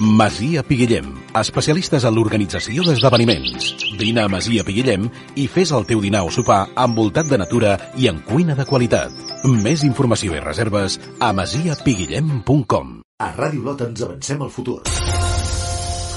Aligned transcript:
Masia 0.00 0.62
Piguillem, 0.64 1.10
especialistes 1.36 2.06
en 2.08 2.14
l'organització 2.16 2.86
d'esdeveniments. 2.86 3.66
Vine 4.00 4.22
a 4.22 4.30
Masia 4.32 4.64
Piguillem 4.64 5.10
i 5.36 5.44
fes 5.44 5.74
el 5.76 5.84
teu 5.84 6.00
dinar 6.00 6.22
o 6.24 6.30
sopar 6.32 6.62
envoltat 6.72 7.28
de 7.28 7.36
natura 7.36 7.74
i 8.00 8.08
en 8.08 8.22
cuina 8.24 8.56
de 8.56 8.64
qualitat. 8.64 9.12
Més 9.44 9.84
informació 9.84 10.32
i 10.32 10.40
reserves 10.40 10.96
a 11.20 11.34
masiapiguillem.com 11.36 12.94
A 13.20 13.28
Ràdio 13.36 13.66
Lot 13.66 13.84
ens 13.84 14.00
avancem 14.06 14.40
al 14.40 14.48
futur. 14.48 14.78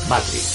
Matrix. 0.08 0.48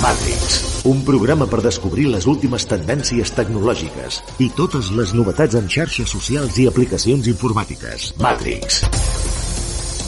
Matrix. 0.00 0.56
Un 0.88 1.04
programa 1.04 1.44
per 1.44 1.60
descobrir 1.66 2.06
les 2.14 2.24
últimes 2.24 2.64
tendències 2.70 3.34
tecnològiques 3.36 4.22
i 4.40 4.48
totes 4.56 4.88
les 4.96 5.12
novetats 5.12 5.60
en 5.60 5.68
xarxes 5.68 6.16
socials 6.16 6.56
i 6.64 6.70
aplicacions 6.72 7.28
informàtiques. 7.28 8.14
Matrix. 8.24 8.80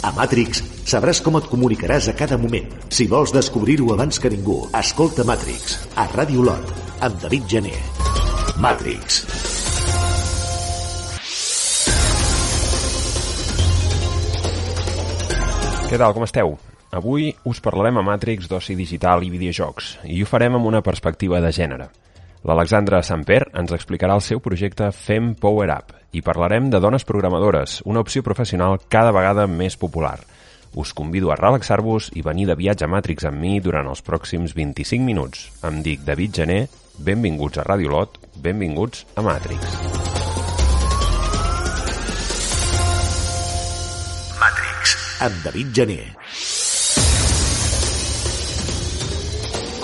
A 0.06 0.12
Matrix 0.14 0.60
sabràs 0.86 1.18
com 1.18 1.34
et 1.34 1.46
comunicaràs 1.50 2.06
a 2.06 2.12
cada 2.14 2.36
moment. 2.38 2.68
Si 2.94 3.08
vols 3.10 3.32
descobrir-ho 3.34 3.88
abans 3.90 4.20
que 4.22 4.30
ningú, 4.30 4.60
escolta 4.78 5.24
Matrix, 5.26 5.80
a 5.98 6.04
Ràdio 6.12 6.44
Lot, 6.46 6.70
amb 7.02 7.18
David 7.24 7.48
Gené. 7.50 7.74
Matrix. 8.62 9.24
Què 15.90 15.98
tal, 15.98 16.14
com 16.14 16.22
esteu? 16.22 16.54
Avui 16.94 17.32
us 17.42 17.58
parlarem 17.58 17.98
a 17.98 18.06
Matrix 18.06 18.46
d'oci 18.46 18.78
digital 18.78 19.26
i 19.26 19.32
videojocs, 19.34 19.96
i 20.06 20.22
ho 20.22 20.30
farem 20.30 20.54
amb 20.54 20.70
una 20.70 20.86
perspectiva 20.86 21.42
de 21.42 21.50
gènere. 21.50 21.90
L'Alexandra 22.46 23.00
Samper 23.02 23.40
ens 23.58 23.72
explicarà 23.74 24.14
el 24.14 24.22
seu 24.22 24.38
projecte 24.38 24.92
Fem 24.94 25.32
Power 25.34 25.66
Up 25.74 25.88
i 26.14 26.20
parlarem 26.22 26.68
de 26.70 26.78
dones 26.78 27.02
programadores, 27.02 27.80
una 27.90 28.04
opció 28.04 28.22
professional 28.22 28.78
cada 28.88 29.10
vegada 29.10 29.48
més 29.50 29.74
popular. 29.76 30.20
Us 30.78 30.92
convido 30.94 31.32
a 31.32 31.36
relaxar-vos 31.40 32.12
i 32.14 32.22
venir 32.22 32.46
de 32.46 32.54
viatge 32.54 32.86
a 32.86 32.90
Matrix 32.92 33.26
amb 33.26 33.42
mi 33.42 33.58
durant 33.64 33.90
els 33.90 34.04
pròxims 34.06 34.54
25 34.54 35.02
minuts. 35.02 35.48
Em 35.66 35.80
dic 35.82 36.04
David 36.06 36.38
Gené, 36.38 36.60
benvinguts 37.02 37.58
a 37.58 37.66
Radio 37.66 37.90
Lot, 37.96 38.20
benvinguts 38.38 39.02
a 39.16 39.26
Matrix. 39.26 39.66
Matrix, 44.38 44.94
amb 45.26 45.42
David 45.48 45.74
Gené. 45.80 46.00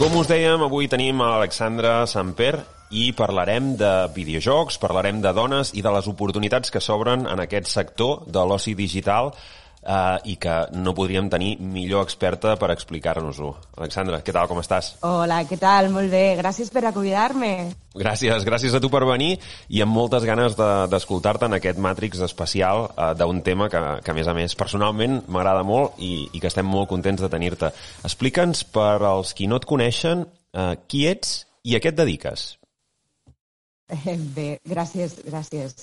Com 0.03 0.17
us 0.19 0.27
dèiem, 0.27 0.59
avui 0.67 0.89
tenim 0.91 1.21
a 1.23 1.29
Alexandra 1.37 1.93
Samper 2.11 2.57
i 2.91 3.13
parlarem 3.15 3.77
de 3.79 3.91
videojocs, 4.11 4.81
parlarem 4.83 5.21
de 5.23 5.31
dones 5.31 5.71
i 5.79 5.85
de 5.87 5.93
les 5.95 6.09
oportunitats 6.11 6.75
que 6.75 6.83
s'obren 6.83 7.23
en 7.31 7.39
aquest 7.39 7.71
sector 7.71 8.25
de 8.27 8.43
l'oci 8.43 8.75
digital 8.75 9.31
eh, 9.83 10.33
i 10.33 10.37
que 10.41 10.55
no 10.79 10.95
podríem 10.95 11.29
tenir 11.33 11.57
millor 11.61 12.07
experta 12.07 12.55
per 12.61 12.71
explicar-nos-ho. 12.75 13.53
Alexandra, 13.79 14.23
què 14.25 14.35
tal, 14.35 14.49
com 14.51 14.61
estàs? 14.63 14.95
Hola, 15.07 15.43
què 15.49 15.59
tal? 15.61 15.91
Molt 15.95 16.13
bé. 16.13 16.25
Gràcies 16.39 16.71
per 16.73 16.85
acomiadar-me. 16.89 17.53
Gràcies, 17.99 18.47
gràcies 18.49 18.75
a 18.75 18.81
tu 18.81 18.89
per 18.93 19.03
venir 19.05 19.35
i 19.69 19.83
amb 19.85 19.93
moltes 19.93 20.25
ganes 20.29 20.57
d'escoltar-te 20.57 21.45
de, 21.45 21.51
en 21.51 21.59
aquest 21.59 21.83
Matrix 21.83 22.23
especial 22.25 22.87
eh, 22.91 23.13
d'un 23.19 23.43
tema 23.45 23.69
que, 23.73 23.83
que, 24.05 24.15
a 24.15 24.17
més 24.17 24.31
a 24.31 24.37
més, 24.39 24.57
personalment 24.59 25.21
m'agrada 25.29 25.67
molt 25.67 26.01
i, 26.01 26.29
i 26.33 26.41
que 26.41 26.51
estem 26.51 26.69
molt 26.69 26.91
contents 26.93 27.23
de 27.23 27.31
tenir-te. 27.33 27.73
Explica'ns, 28.09 28.65
per 28.73 28.97
als 29.11 29.37
qui 29.37 29.51
no 29.51 29.61
et 29.61 29.69
coneixen, 29.69 30.27
eh, 30.57 30.75
qui 30.89 31.07
ets 31.11 31.43
i 31.63 31.77
a 31.77 31.83
què 31.83 31.93
et 31.93 31.99
dediques? 31.99 32.53
Bé, 34.37 34.57
gràcies, 34.69 35.19
gràcies. 35.27 35.83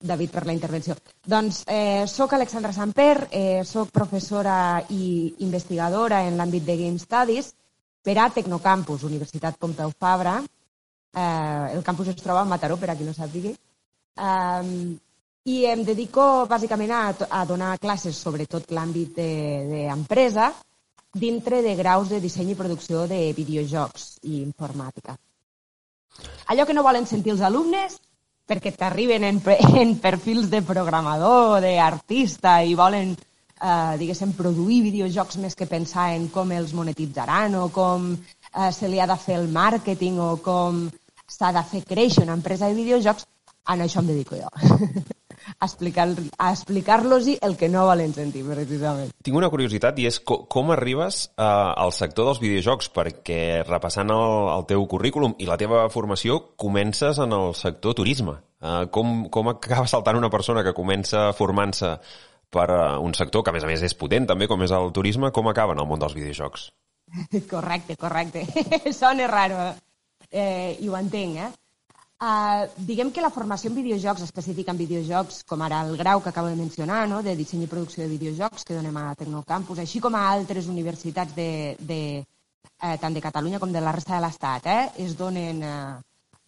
David, 0.00 0.30
per 0.30 0.46
la 0.46 0.52
intervenció. 0.52 0.94
Doncs 1.26 1.64
eh, 1.66 2.04
sóc 2.06 2.32
Alexandra 2.32 2.72
Samper, 2.72 3.28
eh, 3.30 3.64
sóc 3.64 3.90
professora 3.90 4.84
i 4.94 5.34
investigadora 5.42 6.22
en 6.26 6.38
l'àmbit 6.38 6.62
de 6.64 6.76
Game 6.78 6.98
Studies 7.02 7.50
per 8.02 8.14
a 8.18 8.28
Tecnocampus, 8.30 9.02
Universitat 9.02 9.58
Pompeu 9.58 9.90
Fabra. 9.90 10.38
Eh, 10.38 11.74
el 11.74 11.82
campus 11.82 12.08
es 12.14 12.22
troba 12.22 12.42
a 12.42 12.46
Mataró, 12.46 12.76
per 12.78 12.90
a 12.90 12.96
qui 12.96 13.04
no 13.04 13.12
sàpigui. 13.16 13.56
Eh, 14.14 14.96
I 15.48 15.58
em 15.64 15.82
dedico 15.82 16.46
bàsicament 16.46 16.90
a, 16.92 17.02
a 17.30 17.44
donar 17.48 17.78
classes 17.80 18.16
sobre 18.16 18.46
tot 18.46 18.70
l'àmbit 18.70 19.16
d'empresa 19.16 20.50
de, 20.52 21.18
dintre 21.18 21.62
de 21.62 21.74
graus 21.74 22.10
de 22.12 22.20
disseny 22.20 22.52
i 22.52 22.58
producció 22.58 23.06
de 23.08 23.32
videojocs 23.32 24.18
i 24.28 24.42
informàtica. 24.42 25.16
Allò 26.52 26.66
que 26.66 26.74
no 26.76 26.84
volen 26.84 27.06
sentir 27.06 27.32
els 27.32 27.42
alumnes 27.42 27.98
perquè 28.48 28.72
t'arriben 28.74 29.26
en, 29.28 29.40
en 29.82 29.96
perfils 30.00 30.48
de 30.50 30.62
programador, 30.64 31.60
d'artista 31.64 32.58
i 32.64 32.74
volen, 32.78 33.12
eh, 33.60 33.94
diguéssim, 34.00 34.32
produir 34.38 34.80
videojocs 34.88 35.38
més 35.42 35.58
que 35.58 35.68
pensar 35.70 36.10
en 36.16 36.28
com 36.32 36.52
els 36.56 36.72
monetitzaran 36.74 37.58
o 37.60 37.68
com 37.74 38.14
eh, 38.14 38.72
se 38.72 38.88
li 38.88 39.00
ha 39.00 39.08
de 39.10 39.18
fer 39.20 39.38
el 39.42 39.48
màrqueting 39.52 40.20
o 40.24 40.30
com 40.44 40.86
s'ha 41.28 41.52
de 41.52 41.64
fer 41.70 41.84
créixer 41.84 42.24
una 42.24 42.38
empresa 42.40 42.68
de 42.68 42.78
videojocs, 42.80 43.28
a 43.68 43.76
això 43.76 44.00
em 44.00 44.14
dedico 44.14 44.40
jo. 44.40 44.48
a 45.58 45.66
explicar-los 45.66 46.28
explicar 46.52 47.02
el 47.40 47.56
que 47.56 47.68
no 47.68 47.86
volen 47.86 48.14
sentir, 48.14 48.44
precisament. 48.46 49.10
Tinc 49.22 49.36
una 49.36 49.50
curiositat 49.50 49.98
i 49.98 50.08
és 50.08 50.20
com, 50.20 50.44
com 50.50 50.72
arribes 50.74 51.28
eh, 51.36 51.42
al 51.44 51.92
sector 51.92 52.28
dels 52.28 52.40
videojocs? 52.42 52.90
Perquè 52.94 53.64
repassant 53.66 54.10
el, 54.14 54.52
el 54.54 54.66
teu 54.70 54.86
currículum 54.90 55.36
i 55.38 55.48
la 55.48 55.58
teva 55.60 55.86
formació, 55.92 56.40
comences 56.56 57.18
en 57.22 57.34
el 57.36 57.54
sector 57.58 57.96
turisme. 57.98 58.38
Eh, 58.62 58.86
com, 58.94 59.28
com 59.32 59.52
acaba 59.52 59.86
saltant 59.90 60.18
una 60.18 60.30
persona 60.30 60.64
que 60.66 60.76
comença 60.76 61.30
formant-se 61.38 61.96
per 62.50 62.68
uh, 62.72 62.98
un 63.04 63.14
sector 63.14 63.44
que, 63.44 63.52
a 63.52 63.56
més 63.56 63.64
a 63.64 63.68
més, 63.70 63.82
és 63.84 63.96
potent 63.96 64.26
també, 64.28 64.48
com 64.48 64.62
és 64.64 64.72
el 64.72 64.92
turisme, 64.96 65.30
com 65.34 65.48
acaba 65.50 65.76
en 65.76 65.82
el 65.82 65.88
món 65.88 66.00
dels 66.00 66.16
videojocs? 66.16 66.70
Correcte, 67.52 67.96
correcte. 67.96 68.44
Sona 68.92 69.28
raro, 69.28 69.70
eh, 70.30 70.76
i 70.80 70.88
ho 70.88 70.96
entenc, 70.98 71.38
eh? 71.44 71.50
Uh, 72.18 72.66
diguem 72.82 73.12
que 73.14 73.22
la 73.22 73.30
formació 73.30 73.70
en 73.70 73.76
videojocs, 73.76 74.24
específica 74.26 74.72
en 74.74 74.78
videojocs, 74.80 75.44
com 75.46 75.60
ara 75.62 75.84
el 75.86 75.94
grau 76.00 76.18
que 76.18 76.32
acabo 76.32 76.48
de 76.50 76.56
mencionar, 76.58 77.04
no? 77.06 77.20
de 77.22 77.36
disseny 77.38 77.62
i 77.62 77.68
producció 77.70 78.02
de 78.02 78.10
videojocs, 78.10 78.64
que 78.66 78.74
donem 78.74 78.98
a 78.98 79.12
Tecnocampus, 79.20 79.78
així 79.78 80.02
com 80.02 80.18
a 80.18 80.24
altres 80.32 80.66
universitats 80.66 81.36
de, 81.36 81.76
de, 81.78 82.00
eh, 82.82 82.96
tant 82.98 83.14
de 83.14 83.22
Catalunya 83.22 83.62
com 83.62 83.70
de 83.70 83.84
la 83.84 83.94
resta 83.94 84.16
de 84.16 84.24
l'Estat, 84.26 84.66
eh? 84.66 85.04
es 85.06 85.14
donen 85.14 85.62
eh, 85.62 85.70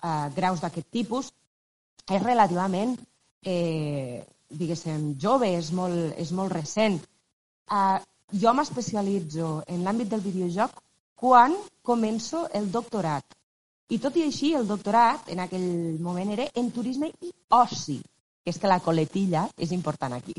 uh, 0.03 0.26
graus 0.34 0.58
d'aquest 0.66 0.91
tipus, 0.91 1.31
és 2.10 2.26
relativament, 2.26 2.98
eh, 3.47 4.26
diguéssim, 4.50 5.12
jove, 5.22 5.54
és 5.54 5.70
molt, 5.70 6.16
és 6.19 6.34
molt 6.34 6.50
recent. 6.58 6.98
Uh, 7.70 8.02
jo 8.42 8.58
m'especialitzo 8.58 9.60
en 9.70 9.87
l'àmbit 9.87 10.10
del 10.10 10.26
videojoc 10.26 10.82
quan 11.14 11.54
començo 11.87 12.48
el 12.58 12.72
doctorat 12.75 13.38
i 13.90 13.98
tot 13.98 14.16
i 14.16 14.24
així, 14.26 14.52
el 14.54 14.68
doctorat 14.68 15.30
en 15.34 15.42
aquell 15.42 15.98
moment 16.02 16.30
era 16.36 16.46
en 16.54 16.70
turisme 16.70 17.10
i 17.26 17.32
oci. 17.58 17.98
Que 18.40 18.54
és 18.54 18.58
que 18.58 18.70
la 18.70 18.80
coletilla 18.80 19.44
és 19.58 19.72
important 19.76 20.14
aquí. 20.16 20.34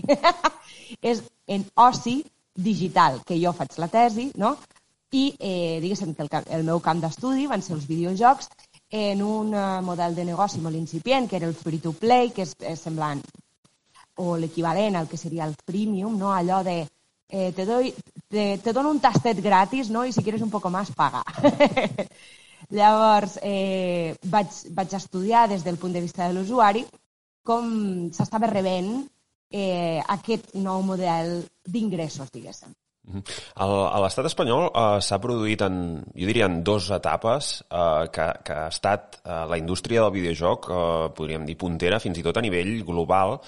és 1.11 1.21
en 1.47 1.65
oci 1.75 2.21
digital, 2.55 3.19
que 3.27 3.37
jo 3.41 3.51
faig 3.53 3.77
la 3.77 3.89
tesi, 3.91 4.31
no? 4.41 4.55
I, 5.11 5.25
eh, 5.37 5.79
diguéssim 5.83 6.15
que 6.15 6.23
el, 6.23 6.31
el 6.57 6.63
meu 6.63 6.79
camp 6.79 7.01
d'estudi 7.03 7.45
van 7.51 7.61
ser 7.61 7.75
els 7.75 7.87
videojocs 7.87 8.47
en 8.91 9.21
un 9.23 9.53
uh, 9.53 9.81
model 9.83 10.15
de 10.15 10.25
negoci 10.27 10.59
molt 10.63 10.75
incipient, 10.79 11.27
que 11.27 11.37
era 11.39 11.47
el 11.47 11.55
free-to-play, 11.55 12.31
que 12.35 12.47
és, 12.47 12.55
és 12.73 12.79
semblant, 12.79 13.21
o 14.23 14.35
l'equivalent 14.39 14.95
al 14.95 15.07
que 15.11 15.19
seria 15.19 15.47
el 15.47 15.55
freemium, 15.67 16.17
no? 16.19 16.31
allò 16.33 16.61
de 16.63 16.81
eh, 17.31 17.51
te, 17.55 17.65
doy, 17.65 17.93
te, 18.27 18.59
te 18.63 18.73
dono 18.73 18.91
un 18.91 18.99
tastet 18.99 19.39
gratis, 19.43 19.89
no? 19.89 20.03
i 20.05 20.11
si 20.11 20.23
quieres 20.23 20.41
un 20.41 20.51
poco 20.51 20.69
más, 20.69 20.91
paga. 20.91 21.23
Llavors, 22.71 23.37
eh, 23.43 24.15
vaig, 24.31 24.59
vaig 24.75 24.93
estudiar 24.95 25.47
des 25.51 25.63
del 25.63 25.77
punt 25.77 25.93
de 25.93 26.03
vista 26.03 26.27
de 26.27 26.37
l'usuari 26.37 26.85
com 27.43 27.65
s'estava 28.13 28.47
rebent 28.51 28.93
eh, 29.51 29.99
aquest 30.15 30.53
nou 30.55 30.83
model 30.85 31.41
d'ingressos, 31.67 32.31
diguéssim. 32.31 32.71
A 33.57 33.97
l'estat 34.03 34.27
espanyol 34.29 34.67
eh, 34.69 34.99
s'ha 35.01 35.17
produït 35.19 35.63
en, 35.65 35.75
jo 36.13 36.29
diria, 36.29 36.47
en 36.47 36.61
dues 36.63 36.91
etapes 36.93 37.49
eh, 37.65 38.05
que, 38.13 38.27
que 38.45 38.57
ha 38.59 38.69
estat 38.69 39.17
eh, 39.23 39.41
la 39.49 39.57
indústria 39.57 40.05
del 40.05 40.13
videojoc, 40.19 40.69
eh, 40.69 41.09
podríem 41.17 41.47
dir, 41.49 41.57
puntera 41.59 41.99
fins 41.99 42.21
i 42.21 42.25
tot 42.25 42.37
a 42.37 42.45
nivell 42.45 42.77
global. 42.87 43.39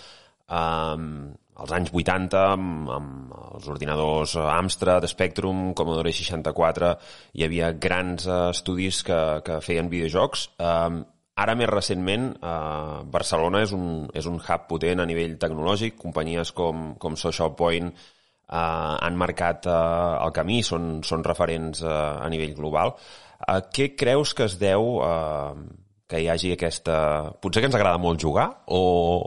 Eh, 0.50 1.34
als 1.63 1.74
anys 1.75 1.92
80 1.94 2.40
amb, 2.40 2.90
amb 2.92 3.34
els 3.54 3.68
ordinadors 3.69 4.36
Amstrad, 4.42 5.06
Spectrum, 5.10 5.72
Commodore 5.78 6.13
64, 6.16 6.94
hi 7.38 7.45
havia 7.45 7.72
grans 7.78 8.25
uh, 8.28 8.50
estudis 8.54 9.04
que, 9.06 9.19
que 9.45 9.60
feien 9.62 9.92
videojocs. 9.92 10.48
Uh, 10.57 11.04
ara, 11.40 11.56
més 11.60 11.69
recentment, 11.69 12.31
uh, 12.42 13.04
Barcelona 13.13 13.63
és 13.66 13.75
un, 13.78 14.07
és 14.18 14.30
un 14.30 14.42
hub 14.42 14.66
potent 14.72 15.04
a 15.04 15.07
nivell 15.10 15.38
tecnològic. 15.42 16.00
Companyies 16.01 16.54
com, 16.57 16.94
com 17.01 17.19
Social 17.19 17.54
Point 17.60 17.92
uh, 17.94 18.98
han 18.98 19.19
marcat 19.19 19.69
uh, 19.69 20.25
el 20.25 20.34
camí, 20.36 20.63
són, 20.66 21.04
són 21.06 21.25
referents 21.28 21.86
uh, 21.86 22.18
a 22.24 22.34
nivell 22.34 22.57
global. 22.57 22.98
Uh, 23.44 23.62
què 23.69 23.94
creus 24.00 24.34
que 24.34 24.50
es 24.50 24.57
deu... 24.62 24.98
Uh, 25.06 25.81
que 26.13 26.21
hi 26.21 26.30
hagi 26.30 26.51
aquesta... 26.54 26.95
Potser 27.42 27.63
que 27.63 27.71
ens 27.71 27.75
agrada 27.80 27.98
molt 27.98 28.21
jugar 28.21 28.45
o, 28.69 28.81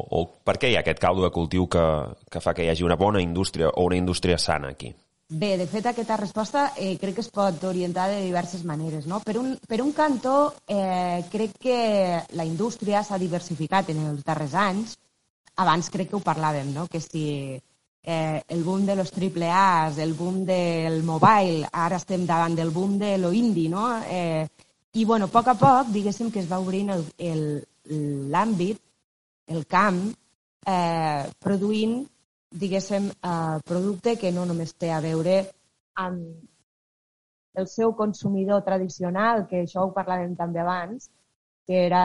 o 0.07 0.23
per 0.47 0.55
què 0.63 0.71
hi 0.71 0.77
ha 0.79 0.85
aquest 0.85 1.03
caldo 1.03 1.25
de 1.25 1.33
cultiu 1.35 1.67
que, 1.67 1.83
que 2.31 2.43
fa 2.45 2.55
que 2.55 2.63
hi 2.63 2.71
hagi 2.71 2.87
una 2.87 2.99
bona 3.01 3.23
indústria 3.25 3.73
o 3.75 3.89
una 3.91 3.99
indústria 3.99 4.39
sana 4.39 4.71
aquí? 4.71 4.93
Bé, 5.27 5.57
de 5.59 5.67
fet, 5.67 5.89
aquesta 5.91 6.15
resposta 6.21 6.69
eh, 6.79 6.93
crec 7.03 7.17
que 7.17 7.25
es 7.25 7.33
pot 7.35 7.65
orientar 7.67 8.05
de 8.13 8.21
diverses 8.23 8.63
maneres. 8.63 9.09
No? 9.11 9.19
Per, 9.27 9.35
un, 9.41 9.57
per 9.67 9.81
un 9.83 9.91
cantó, 9.97 10.55
eh, 10.71 11.25
crec 11.33 11.57
que 11.59 11.81
la 12.39 12.47
indústria 12.47 13.03
s'ha 13.03 13.19
diversificat 13.19 13.91
en 13.91 14.05
els 14.13 14.23
darrers 14.23 14.55
anys. 14.55 14.95
Abans 15.59 15.91
crec 15.91 16.13
que 16.13 16.21
ho 16.21 16.23
parlàvem, 16.23 16.71
no? 16.77 16.87
que 16.87 17.01
si 17.03 17.25
eh, 17.59 18.43
el 18.47 18.63
boom 18.63 18.87
de 18.87 18.95
los 18.95 19.11
triple 19.11 19.51
A's, 19.51 19.99
el 19.99 20.15
boom 20.15 20.45
del 20.47 21.03
mobile, 21.03 21.67
ara 21.73 21.99
estem 21.99 22.23
davant 22.31 22.55
del 22.55 22.71
boom 22.71 22.95
de 23.03 23.17
lo 23.19 23.33
indie, 23.35 23.67
no? 23.73 23.89
Eh, 24.07 24.47
I, 24.97 25.05
bueno, 25.05 25.27
a 25.29 25.29
poc 25.29 25.49
a 25.53 25.55
poc, 25.61 25.91
diguéssim 25.93 26.31
que 26.33 26.41
es 26.41 26.47
va 26.49 26.57
obrint 26.63 26.89
l'àmbit, 26.89 28.79
el, 28.81 29.59
el 29.59 29.67
camp, 29.69 29.99
eh, 30.65 31.25
produint 31.45 31.99
diguéssim, 32.57 33.11
eh, 33.11 33.59
producte 33.69 34.17
que 34.17 34.33
no 34.33 34.47
només 34.49 34.73
té 34.81 34.89
a 34.93 35.03
veure 35.05 35.43
amb 36.01 37.61
el 37.61 37.69
seu 37.69 37.93
consumidor 37.97 38.65
tradicional, 38.65 39.47
que 39.51 39.67
això 39.67 39.85
ho 39.85 39.93
parlàvem 39.93 40.35
també 40.37 40.61
abans, 40.65 41.11
que 41.67 41.87
era 41.87 42.03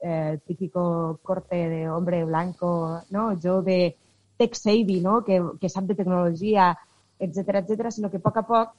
eh, 0.00 0.38
típico 0.46 1.18
corte 1.22 1.56
de 1.68 1.88
hombre 1.90 2.24
blanco, 2.24 3.00
no? 3.10 3.32
jove, 3.42 3.96
tech-savvy, 4.38 5.00
no? 5.04 5.22
que, 5.24 5.40
que 5.60 5.68
sap 5.68 5.84
de 5.84 5.96
tecnologia, 6.00 6.72
etc 7.18 7.60
etc, 7.62 7.90
sinó 7.90 8.10
que 8.10 8.20
a 8.20 8.24
poc 8.24 8.40
a 8.40 8.46
poc, 8.46 8.76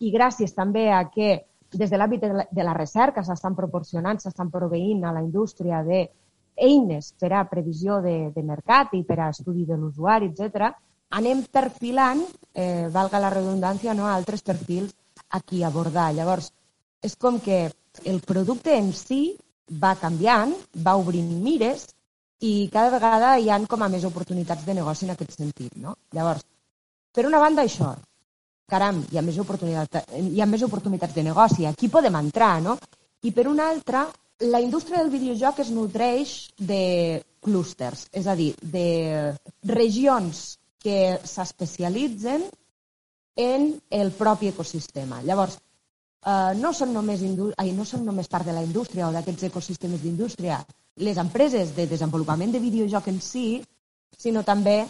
i 0.00 0.12
gràcies 0.12 0.54
també 0.54 0.90
a 0.92 1.08
que 1.10 1.42
des 1.78 1.90
de 1.90 1.98
l'àmbit 1.98 2.22
de, 2.22 2.32
la, 2.40 2.46
de 2.50 2.64
la 2.66 2.74
recerca 2.76 3.24
s'estan 3.24 3.56
proporcionant, 3.58 4.20
s'estan 4.20 4.50
proveint 4.50 5.04
a 5.04 5.12
la 5.12 5.22
indústria 5.22 5.82
de 5.86 6.06
eines 6.56 7.12
per 7.18 7.32
a 7.32 7.44
previsió 7.50 8.00
de, 8.02 8.30
de 8.34 8.42
mercat 8.42 8.94
i 8.94 9.02
per 9.04 9.18
a 9.20 9.30
estudi 9.34 9.64
de 9.66 9.76
l'usuari, 9.78 10.30
etc, 10.30 10.70
anem 11.18 11.42
perfilant, 11.50 12.22
eh, 12.54 12.86
valga 12.90 13.20
la 13.22 13.32
redundància, 13.34 13.94
no, 13.94 14.06
altres 14.06 14.42
perfils 14.42 14.94
a 15.30 15.40
qui 15.40 15.62
abordar. 15.64 16.12
Llavors, 16.14 16.52
és 17.02 17.16
com 17.16 17.40
que 17.42 17.66
el 18.04 18.20
producte 18.26 18.76
en 18.76 18.92
si 18.92 19.36
va 19.82 19.94
canviant, 20.00 20.54
va 20.86 20.96
obrint 21.00 21.30
mires 21.42 21.86
i 22.44 22.68
cada 22.72 22.90
vegada 22.94 23.36
hi 23.38 23.50
han 23.50 23.66
com 23.70 23.82
a 23.82 23.88
més 23.88 24.04
oportunitats 24.04 24.66
de 24.66 24.74
negoci 24.74 25.06
en 25.06 25.14
aquest 25.14 25.36
sentit. 25.38 25.76
No? 25.76 25.96
Llavors, 26.12 26.44
per 27.14 27.26
una 27.26 27.40
banda, 27.42 27.64
això, 27.64 27.94
caram, 28.70 29.02
hi 29.10 29.18
ha 29.18 29.22
més 29.24 29.38
oportunitats, 29.42 30.12
hi 30.16 30.40
ha 30.40 30.48
més 30.50 30.64
oportunitats 30.66 31.14
de 31.14 31.24
negoci, 31.26 31.66
aquí 31.66 31.90
podem 31.92 32.16
entrar, 32.20 32.56
no? 32.64 32.78
I 33.24 33.32
per 33.32 33.46
una 33.48 33.68
altra, 33.70 34.06
la 34.40 34.60
indústria 34.60 35.00
del 35.02 35.12
videojoc 35.12 35.60
es 35.64 35.70
nodreix 35.70 36.34
de 36.58 37.22
clústers, 37.44 38.08
és 38.12 38.26
a 38.26 38.34
dir, 38.36 38.52
de 38.60 39.34
regions 39.68 40.58
que 40.84 41.18
s'especialitzen 41.24 42.48
en 43.36 43.70
el 43.90 44.12
propi 44.16 44.50
ecosistema. 44.52 45.20
Llavors, 45.24 45.58
eh, 46.24 46.52
no, 46.60 46.72
són 46.72 46.92
només 46.94 47.24
ai, 47.56 47.72
no 47.72 47.84
són 47.88 48.04
només 48.04 48.28
part 48.28 48.46
de 48.48 48.56
la 48.56 48.64
indústria 48.64 49.08
o 49.08 49.12
d'aquests 49.12 49.48
ecosistemes 49.50 50.02
d'indústria 50.02 50.60
les 50.96 51.18
empreses 51.18 51.74
de 51.74 51.88
desenvolupament 51.90 52.52
de 52.54 52.62
videojoc 52.62 53.08
en 53.10 53.20
si, 53.20 53.64
sinó 54.16 54.44
també 54.46 54.84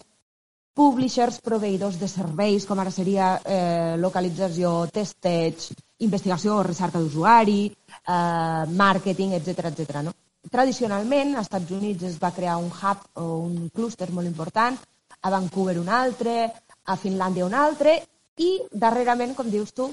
publishers, 0.74 1.38
proveïdors 1.40 1.96
de 2.00 2.08
serveis, 2.10 2.66
com 2.66 2.80
ara 2.82 2.90
seria 2.90 3.34
eh, 3.46 3.94
localització, 4.02 4.74
testeig, 4.92 5.68
investigació 6.02 6.58
o 6.58 6.64
recerca 6.66 7.00
d'usuari, 7.00 7.68
eh, 7.70 8.64
màrqueting, 8.74 9.36
etc 9.38 9.70
etc. 9.70 10.02
no? 10.02 10.14
Tradicionalment, 10.50 11.36
als 11.36 11.46
Estats 11.46 11.70
Units 11.72 12.02
es 12.10 12.18
va 12.20 12.34
crear 12.34 12.58
un 12.60 12.68
hub 12.68 13.06
o 13.22 13.28
un 13.46 13.70
clúster 13.72 14.10
molt 14.12 14.28
important, 14.28 14.76
a 15.22 15.30
Vancouver 15.30 15.78
un 15.80 15.88
altre, 15.88 16.50
a 16.84 16.96
Finlàndia 17.00 17.46
un 17.46 17.54
altre, 17.54 17.96
i 18.36 18.58
darrerament, 18.72 19.32
com 19.38 19.48
dius 19.48 19.72
tu, 19.72 19.86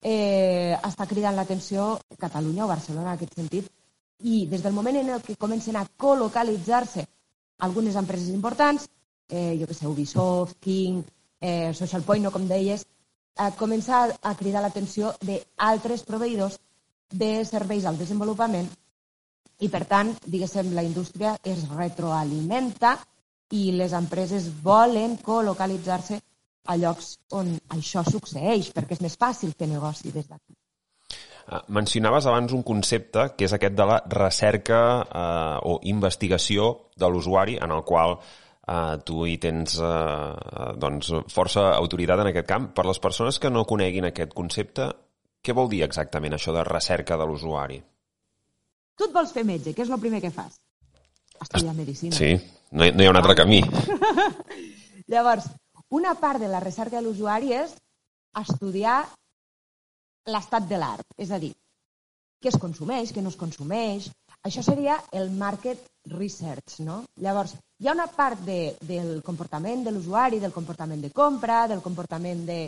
eh, 0.00 0.78
està 0.86 1.06
cridant 1.10 1.36
l'atenció 1.36 1.98
Catalunya 2.16 2.64
o 2.64 2.70
Barcelona 2.70 3.10
en 3.10 3.18
aquest 3.18 3.34
sentit, 3.34 3.66
i 4.22 4.46
des 4.46 4.62
del 4.62 4.72
moment 4.72 4.96
en 4.96 5.10
el 5.16 5.22
que 5.22 5.36
comencen 5.36 5.76
a 5.76 5.86
colocalitzar-se 5.96 7.04
algunes 7.66 7.96
empreses 7.96 8.30
importants, 8.30 8.88
eh, 9.28 9.56
jo 9.60 9.66
que 9.66 9.74
sé, 9.74 9.86
Ubisoft, 9.86 10.58
King, 10.60 11.02
eh, 11.40 11.72
Social 11.74 12.02
Point, 12.02 12.24
no, 12.24 12.32
com 12.34 12.48
deies, 12.48 12.86
eh, 13.38 13.50
comença 13.58 14.02
a, 14.02 14.10
a 14.30 14.34
cridar 14.36 14.62
l'atenció 14.64 15.14
d'altres 15.22 16.04
proveïdors 16.08 16.58
de 17.10 17.44
serveis 17.48 17.86
al 17.88 17.98
desenvolupament 17.98 18.68
i, 19.58 19.68
per 19.68 19.84
tant, 19.90 20.12
diguéssim, 20.26 20.72
la 20.74 20.84
indústria 20.86 21.34
es 21.42 21.64
retroalimenta 21.72 22.94
i 23.56 23.70
les 23.72 23.94
empreses 23.96 24.48
volen 24.62 25.16
colocalitzar-se 25.24 26.20
a 26.68 26.76
llocs 26.76 27.14
on 27.34 27.54
això 27.74 28.04
succeeix, 28.04 28.72
perquè 28.76 28.98
és 28.98 29.04
més 29.04 29.16
fàcil 29.18 29.54
fer 29.58 29.70
negoci 29.70 30.12
des 30.12 30.28
d'aquí. 30.28 30.54
Uh, 31.48 31.62
mencionaves 31.72 32.26
abans 32.28 32.52
un 32.52 32.62
concepte 32.62 33.30
que 33.34 33.46
és 33.48 33.54
aquest 33.56 33.72
de 33.74 33.86
la 33.88 34.02
recerca 34.12 34.80
uh, 35.00 35.56
o 35.64 35.78
investigació 35.88 36.90
de 36.94 37.08
l'usuari 37.08 37.56
en 37.56 37.72
el 37.72 37.86
qual 37.88 38.18
uh, 38.68 38.96
tu 39.04 39.24
hi 39.26 39.36
tens 39.42 39.78
uh, 39.80 40.74
doncs, 40.80 41.10
força 41.32 41.70
autoritat 41.74 42.22
en 42.22 42.30
aquest 42.32 42.48
camp. 42.48 42.70
Per 42.76 42.84
les 42.88 43.00
persones 43.02 43.40
que 43.42 43.50
no 43.50 43.66
coneguin 43.68 44.08
aquest 44.10 44.34
concepte, 44.36 44.90
què 45.42 45.56
vol 45.56 45.70
dir 45.72 45.82
exactament 45.86 46.36
això 46.36 46.54
de 46.54 46.64
recerca 46.68 47.18
de 47.18 47.26
l'usuari? 47.28 47.80
Tu 48.98 49.06
et 49.06 49.14
vols 49.14 49.32
fer 49.32 49.44
metge, 49.46 49.74
què 49.74 49.84
és 49.86 49.92
el 49.94 50.02
primer 50.02 50.20
que 50.24 50.34
fas? 50.34 50.58
Estudiar 51.38 51.74
medicina. 51.74 52.16
Sí, 52.16 52.32
no 52.74 52.84
hi, 52.86 52.92
no 52.92 53.04
hi 53.04 53.08
ha 53.08 53.12
un 53.14 53.20
altre 53.20 53.36
camí. 53.38 53.62
Llavors, 55.12 55.46
una 55.94 56.16
part 56.20 56.42
de 56.42 56.50
la 56.50 56.60
recerca 56.60 56.98
de 56.98 57.06
l'usuari 57.06 57.54
és 57.56 57.76
estudiar 58.40 58.98
l'estat 60.28 60.66
de 60.68 60.80
l'art, 60.80 61.06
és 61.16 61.30
a 61.32 61.38
dir, 61.40 61.54
què 62.42 62.50
es 62.50 62.58
consumeix, 62.60 63.14
què 63.14 63.22
no 63.24 63.32
es 63.32 63.38
consumeix. 63.38 64.10
Això 64.46 64.62
seria 64.62 64.98
el 65.16 65.30
market 65.34 65.80
research, 66.16 66.78
no? 66.86 67.02
Llavors, 67.24 67.54
hi 67.78 67.88
ha 67.88 67.94
una 67.96 68.08
part 68.10 68.40
de, 68.46 68.76
del 68.88 69.20
comportament 69.26 69.84
de 69.86 69.92
l'usuari, 69.94 70.40
del 70.42 70.54
comportament 70.54 71.02
de 71.04 71.10
compra, 71.14 71.66
del 71.70 71.82
comportament 71.84 72.44
de, 72.48 72.60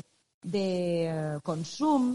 de 0.43 0.67
eh, 1.07 1.39
consum, 1.47 2.13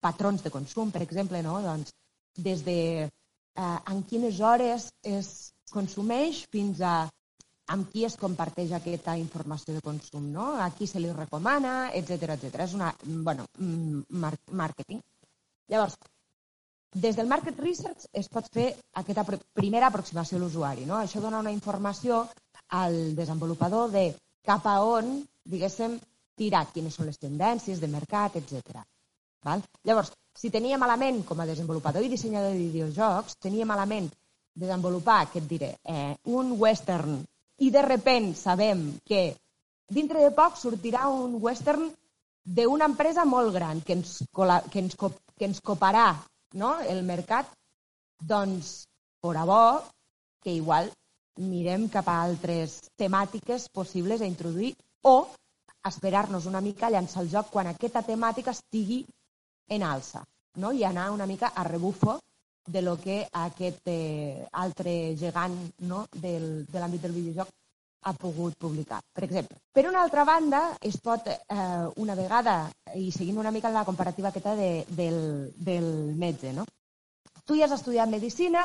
patrons 0.00 0.44
de 0.44 0.52
consum, 0.52 0.90
per 0.94 1.02
exemple, 1.02 1.42
no? 1.42 1.58
doncs, 1.64 1.94
des 2.36 2.64
de 2.66 2.78
eh, 3.04 3.10
en 3.62 4.02
quines 4.10 4.40
hores 4.40 4.88
es 5.02 5.28
consumeix 5.72 6.44
fins 6.52 6.80
a 6.80 6.96
amb 7.74 7.88
qui 7.90 8.04
es 8.04 8.16
comparteix 8.20 8.74
aquesta 8.76 9.14
informació 9.16 9.74
de 9.74 9.82
consum, 9.84 10.26
no? 10.32 10.50
a 10.60 10.68
qui 10.76 10.86
se 10.86 11.00
li 11.00 11.12
recomana, 11.12 11.90
etc 11.96 12.34
etc. 12.36 12.58
És 12.66 12.74
una, 12.76 12.90
bueno, 13.28 13.46
mar 14.24 14.34
màrqueting. 14.50 15.00
Llavors, 15.72 15.96
des 16.94 17.16
del 17.16 17.26
market 17.26 17.58
research 17.58 18.06
es 18.12 18.28
pot 18.30 18.46
fer 18.54 18.68
aquesta 18.94 19.24
primera 19.52 19.90
aproximació 19.90 20.38
a 20.38 20.40
l'usuari. 20.40 20.86
No? 20.86 20.96
Això 21.02 21.20
dona 21.20 21.42
una 21.42 21.52
informació 21.52 22.24
al 22.70 23.14
desenvolupador 23.18 23.90
de 23.90 24.08
cap 24.46 24.66
a 24.66 24.80
on, 24.86 25.16
diguéssim, 25.44 25.98
tirar 26.38 26.66
quines 26.72 26.94
són 26.94 27.10
les 27.10 27.18
tendències 27.18 27.80
de 27.82 27.90
mercat, 27.90 28.36
etc. 28.38 28.82
Val? 29.44 29.62
Llavors, 29.84 30.12
si 30.34 30.50
tenia 30.50 30.78
malament, 30.78 31.22
com 31.26 31.40
a 31.40 31.46
desenvolupador 31.46 32.04
i 32.04 32.10
dissenyador 32.12 32.54
de 32.54 32.62
videojocs, 32.62 33.38
tenia 33.42 33.66
malament 33.66 34.08
desenvolupar, 34.54 35.24
què 35.30 35.42
et 35.42 35.48
diré, 35.50 35.70
eh, 35.84 36.14
un 36.30 36.54
western 36.58 37.18
i 37.58 37.70
de 37.74 37.82
repent 37.82 38.32
sabem 38.38 38.86
que 39.06 39.34
dintre 39.90 40.22
de 40.22 40.30
poc 40.34 40.56
sortirà 40.58 41.08
un 41.10 41.36
western 41.42 41.90
d'una 42.44 42.86
empresa 42.90 43.24
molt 43.24 43.52
gran 43.54 43.80
que 43.80 43.94
ens, 43.98 44.22
que 44.30 44.80
ens, 44.80 44.96
que 44.96 45.46
ens 45.48 45.60
coparà 45.60 46.08
no? 46.54 46.78
el 46.80 47.02
mercat, 47.04 47.50
doncs 48.20 48.84
fora 49.20 49.44
bo 49.44 49.82
que 50.42 50.52
igual 50.52 50.90
mirem 51.40 51.88
cap 51.88 52.08
a 52.08 52.20
altres 52.22 52.76
temàtiques 53.00 53.68
possibles 53.72 54.20
a 54.20 54.28
introduir 54.30 54.74
o 55.02 55.16
esperar-nos 55.84 56.46
una 56.46 56.60
mica 56.60 56.90
llançar 56.90 57.24
el 57.24 57.30
joc 57.32 57.50
quan 57.50 57.66
aquesta 57.70 58.02
temàtica 58.06 58.54
estigui 58.54 59.02
en 59.68 59.82
alça 59.82 60.22
no? 60.56 60.72
i 60.72 60.84
anar 60.84 61.10
una 61.12 61.26
mica 61.26 61.52
a 61.54 61.64
rebufo 61.64 62.18
de 62.66 62.80
lo 62.82 62.96
que 62.96 63.26
aquest 63.32 63.82
eh, 63.86 64.46
altre 64.52 65.16
gegant 65.20 65.56
no? 65.90 66.06
del, 66.12 66.64
de 66.70 66.78
l'àmbit 66.80 67.02
del 67.02 67.16
videojoc 67.18 67.50
ha 68.04 68.12
pogut 68.12 68.56
publicar, 68.60 69.00
per 69.16 69.24
exemple. 69.24 69.58
Per 69.72 69.86
una 69.88 70.02
altra 70.04 70.24
banda, 70.28 70.62
es 70.80 70.98
pot, 71.00 71.28
eh, 71.28 71.58
una 72.04 72.14
vegada, 72.14 72.68
i 72.94 73.10
seguint 73.12 73.40
una 73.40 73.52
mica 73.54 73.72
la 73.72 73.84
comparativa 73.84 74.28
aquesta 74.28 74.54
de, 74.58 74.84
del, 74.88 75.18
del 75.56 75.88
metge, 76.20 76.52
no? 76.52 76.66
Tu 77.44 77.58
ja 77.58 77.66
has 77.66 77.74
estudiat 77.76 78.08
medicina, 78.08 78.62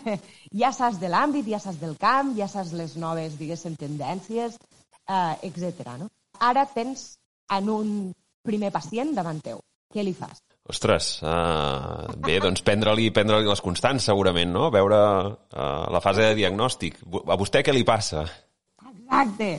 ja 0.62 0.72
saps 0.74 0.98
de 1.02 1.10
l'àmbit, 1.10 1.46
ja 1.50 1.60
saps 1.62 1.78
del 1.82 1.94
camp, 1.98 2.32
ja 2.38 2.48
saps 2.50 2.72
les 2.78 2.96
noves, 2.98 3.36
diguéssim, 3.38 3.76
tendències, 3.78 4.58
eh, 5.06 5.34
etc. 5.46 5.94
No? 6.00 6.10
Ara 6.42 6.66
tens 6.70 7.12
en 7.54 7.70
un 7.70 7.92
primer 8.46 8.72
pacient 8.74 9.14
davant 9.14 9.42
teu. 9.42 9.62
Què 9.94 10.02
li 10.02 10.14
fas? 10.14 10.42
Ostres, 10.66 11.20
uh, 11.22 12.10
bé, 12.18 12.40
doncs 12.42 12.64
prendre-li 12.66 13.12
prendre, 13.14 13.38
-li, 13.38 13.46
les 13.46 13.62
constants, 13.62 14.08
segurament, 14.10 14.50
no? 14.50 14.66
Veure 14.74 14.98
uh, 14.98 15.86
la 15.94 16.02
fase 16.02 16.24
de 16.26 16.34
diagnòstic. 16.40 16.98
A 17.06 17.38
vostè 17.38 17.62
què 17.62 17.74
li 17.74 17.84
passa? 17.86 18.24
Exacte. 19.06 19.50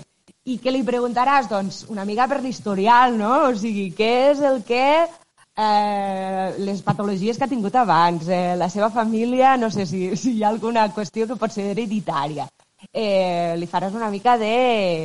I 0.47 0.57
què 0.63 0.71
li 0.71 0.83
preguntaràs? 0.87 1.49
Doncs 1.51 1.85
una 1.91 2.05
mica 2.07 2.27
per 2.27 2.41
l'historial, 2.43 3.17
no? 3.19 3.31
O 3.49 3.55
sigui, 3.55 3.89
què 3.95 4.11
és 4.33 4.43
el 4.43 4.61
que... 4.67 4.83
Eh, 5.57 6.49
les 6.61 6.83
patologies 6.85 7.39
que 7.39 7.47
ha 7.47 7.49
tingut 7.49 7.73
abans, 7.81 8.27
eh, 8.29 8.53
la 8.59 8.67
seva 8.69 8.91
família, 8.93 9.55
no 9.57 9.71
sé 9.73 9.87
si, 9.89 10.11
si 10.13 10.35
hi 10.37 10.43
ha 10.43 10.51
alguna 10.51 10.83
qüestió 10.93 11.25
que 11.25 11.37
pot 11.41 11.49
ser 11.49 11.71
hereditària. 11.71 12.45
Eh, 12.93 13.55
li 13.57 13.65
faràs 13.65 13.97
una 13.97 14.11
mica 14.13 14.35
de, 14.37 14.51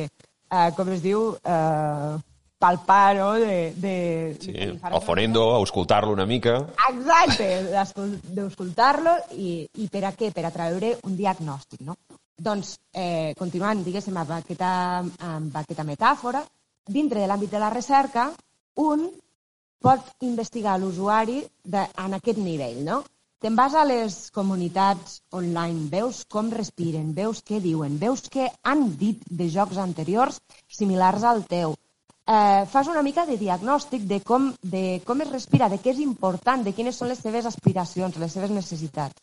eh, 0.05 0.69
com 0.77 0.91
es 0.93 1.01
diu, 1.01 1.23
eh, 1.41 2.19
palpar, 2.63 3.15
no? 3.17 3.33
De, 3.33 3.73
de, 3.75 4.37
sí, 4.39 4.53
el 4.53 5.01
fonendo, 5.01 5.49
auscultar-lo 5.57 6.13
una 6.13 6.25
mica. 6.29 6.59
Exacte, 6.91 7.49
d'auscultar-lo 8.37 9.17
i, 9.35 9.65
i 9.81 9.89
per 9.91 10.05
a 10.05 10.13
què? 10.13 10.29
Per 10.37 10.45
a 10.47 10.53
treure 10.53 10.93
un 11.03 11.17
diagnòstic, 11.17 11.81
no? 11.81 11.97
Doncs, 12.43 12.77
eh, 12.91 13.33
continuant, 13.39 13.83
diguéssim, 13.85 14.17
amb 14.19 14.31
aquesta, 14.35 14.69
amb 15.33 15.55
aquesta 15.61 15.85
metàfora, 15.87 16.41
dintre 16.97 17.21
de 17.21 17.27
l'àmbit 17.29 17.51
de 17.53 17.61
la 17.61 17.69
recerca, 17.71 18.25
un 18.83 19.05
pot 19.83 20.25
investigar 20.27 20.77
l'usuari 20.79 21.41
en 21.43 22.17
aquest 22.17 22.39
nivell, 22.39 22.81
no? 22.87 23.03
Te'n 23.43 23.55
vas 23.59 23.73
a 23.75 23.83
les 23.83 24.17
comunitats 24.31 25.17
online, 25.39 25.87
veus 25.91 26.21
com 26.35 26.51
respiren, 26.51 27.09
veus 27.15 27.41
què 27.47 27.59
diuen, 27.63 27.97
veus 27.99 28.23
què 28.31 28.49
han 28.71 28.85
dit 28.99 29.23
de 29.27 29.49
jocs 29.55 29.79
anteriors 29.85 30.39
similars 30.71 31.23
al 31.31 31.43
teu. 31.47 31.75
Eh, 32.23 32.63
fas 32.71 32.87
una 32.87 33.03
mica 33.03 33.25
de 33.27 33.35
diagnòstic 33.37 34.07
de 34.07 34.21
com, 34.23 34.53
de 34.75 35.01
com 35.07 35.23
es 35.25 35.31
respira, 35.31 35.67
de 35.67 35.79
què 35.83 35.91
és 35.91 35.99
important, 35.99 36.63
de 36.63 36.71
quines 36.71 36.95
són 36.95 37.11
les 37.11 37.19
seves 37.19 37.47
aspiracions, 37.51 38.19
les 38.19 38.31
seves 38.39 38.55
necessitats, 38.55 39.19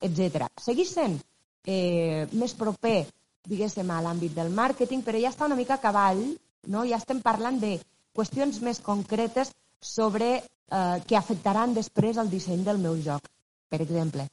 etc. 0.00 0.48
Segueix 0.68 0.96
sent 0.96 1.20
eh, 1.66 2.26
més 2.32 2.54
proper, 2.54 3.06
diguéssim, 3.48 3.90
a 3.90 4.00
l'àmbit 4.04 4.34
del 4.36 4.52
màrqueting, 4.54 5.02
però 5.04 5.20
ja 5.20 5.32
està 5.32 5.48
una 5.48 5.58
mica 5.58 5.76
a 5.76 5.82
cavall, 5.82 6.22
no? 6.68 6.84
ja 6.84 7.00
estem 7.00 7.20
parlant 7.24 7.60
de 7.60 7.78
qüestions 8.16 8.60
més 8.62 8.80
concretes 8.84 9.52
sobre 9.80 10.30
eh, 10.36 10.96
que 11.06 11.16
afectaran 11.16 11.74
després 11.74 12.20
el 12.20 12.30
disseny 12.30 12.64
del 12.64 12.78
meu 12.78 12.96
joc. 13.02 13.28
Per 13.70 13.80
exemple, 13.80 14.26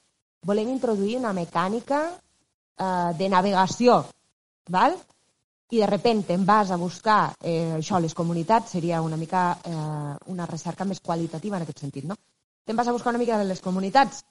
volem 0.45 0.73
introduir 0.73 1.17
una 1.19 1.33
mecànica 1.33 2.07
eh, 2.11 3.11
de 3.17 3.29
navegació, 3.29 4.03
val? 4.69 4.97
i 5.69 5.81
de 5.81 5.87
repente 5.87 6.31
em 6.33 6.45
vas 6.47 6.69
a 6.71 6.77
buscar 6.79 7.33
eh, 7.43 7.75
això, 7.75 7.99
les 7.99 8.13
comunitats, 8.15 8.71
seria 8.71 9.01
una 9.03 9.17
mica 9.17 9.57
eh, 9.67 10.13
una 10.31 10.45
recerca 10.47 10.85
més 10.87 11.01
qualitativa 11.03 11.57
en 11.57 11.65
aquest 11.65 11.83
sentit, 11.83 12.05
no? 12.07 12.15
Te'n 12.63 12.75
vas 12.75 12.87
a 12.87 12.93
buscar 12.95 13.11
una 13.11 13.19
mica 13.19 13.37
de 13.37 13.47
les 13.49 13.59
comunitats 13.59 14.23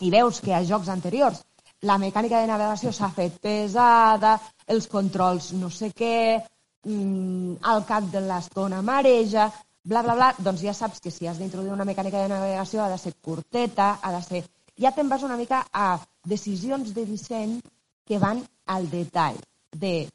i 0.00 0.08
veus 0.10 0.40
que 0.40 0.54
a 0.56 0.62
jocs 0.64 0.88
anteriors 0.88 1.42
la 1.88 1.96
mecànica 1.98 2.40
de 2.40 2.48
navegació 2.50 2.92
s'ha 2.92 3.08
fet 3.16 3.38
pesada, 3.40 4.34
els 4.68 4.86
controls 4.90 5.52
no 5.56 5.70
sé 5.72 5.90
què, 5.96 6.42
mm, 6.84 7.56
al 7.72 7.84
cap 7.88 8.10
de 8.12 8.20
l'estona 8.20 8.82
mareja, 8.82 9.50
bla, 9.82 10.02
bla, 10.02 10.14
bla, 10.14 10.34
doncs 10.38 10.62
ja 10.62 10.74
saps 10.74 11.00
que 11.00 11.10
si 11.10 11.26
has 11.26 11.38
d'introduir 11.38 11.72
una 11.72 11.88
mecànica 11.88 12.20
de 12.20 12.28
navegació 12.28 12.84
ha 12.84 12.90
de 12.90 12.98
ser 12.98 13.14
curteta, 13.20 13.98
ha 14.02 14.12
de 14.12 14.22
ser... 14.22 14.44
Ja 14.80 14.92
te'n 14.96 15.08
vas 15.08 15.22
una 15.22 15.36
mica 15.36 15.66
a 15.72 15.98
decisions 16.24 16.94
de 16.94 17.04
disseny 17.04 17.60
que 18.06 18.18
van 18.18 18.40
al 18.66 18.88
detall 18.90 19.36
de 19.72 20.08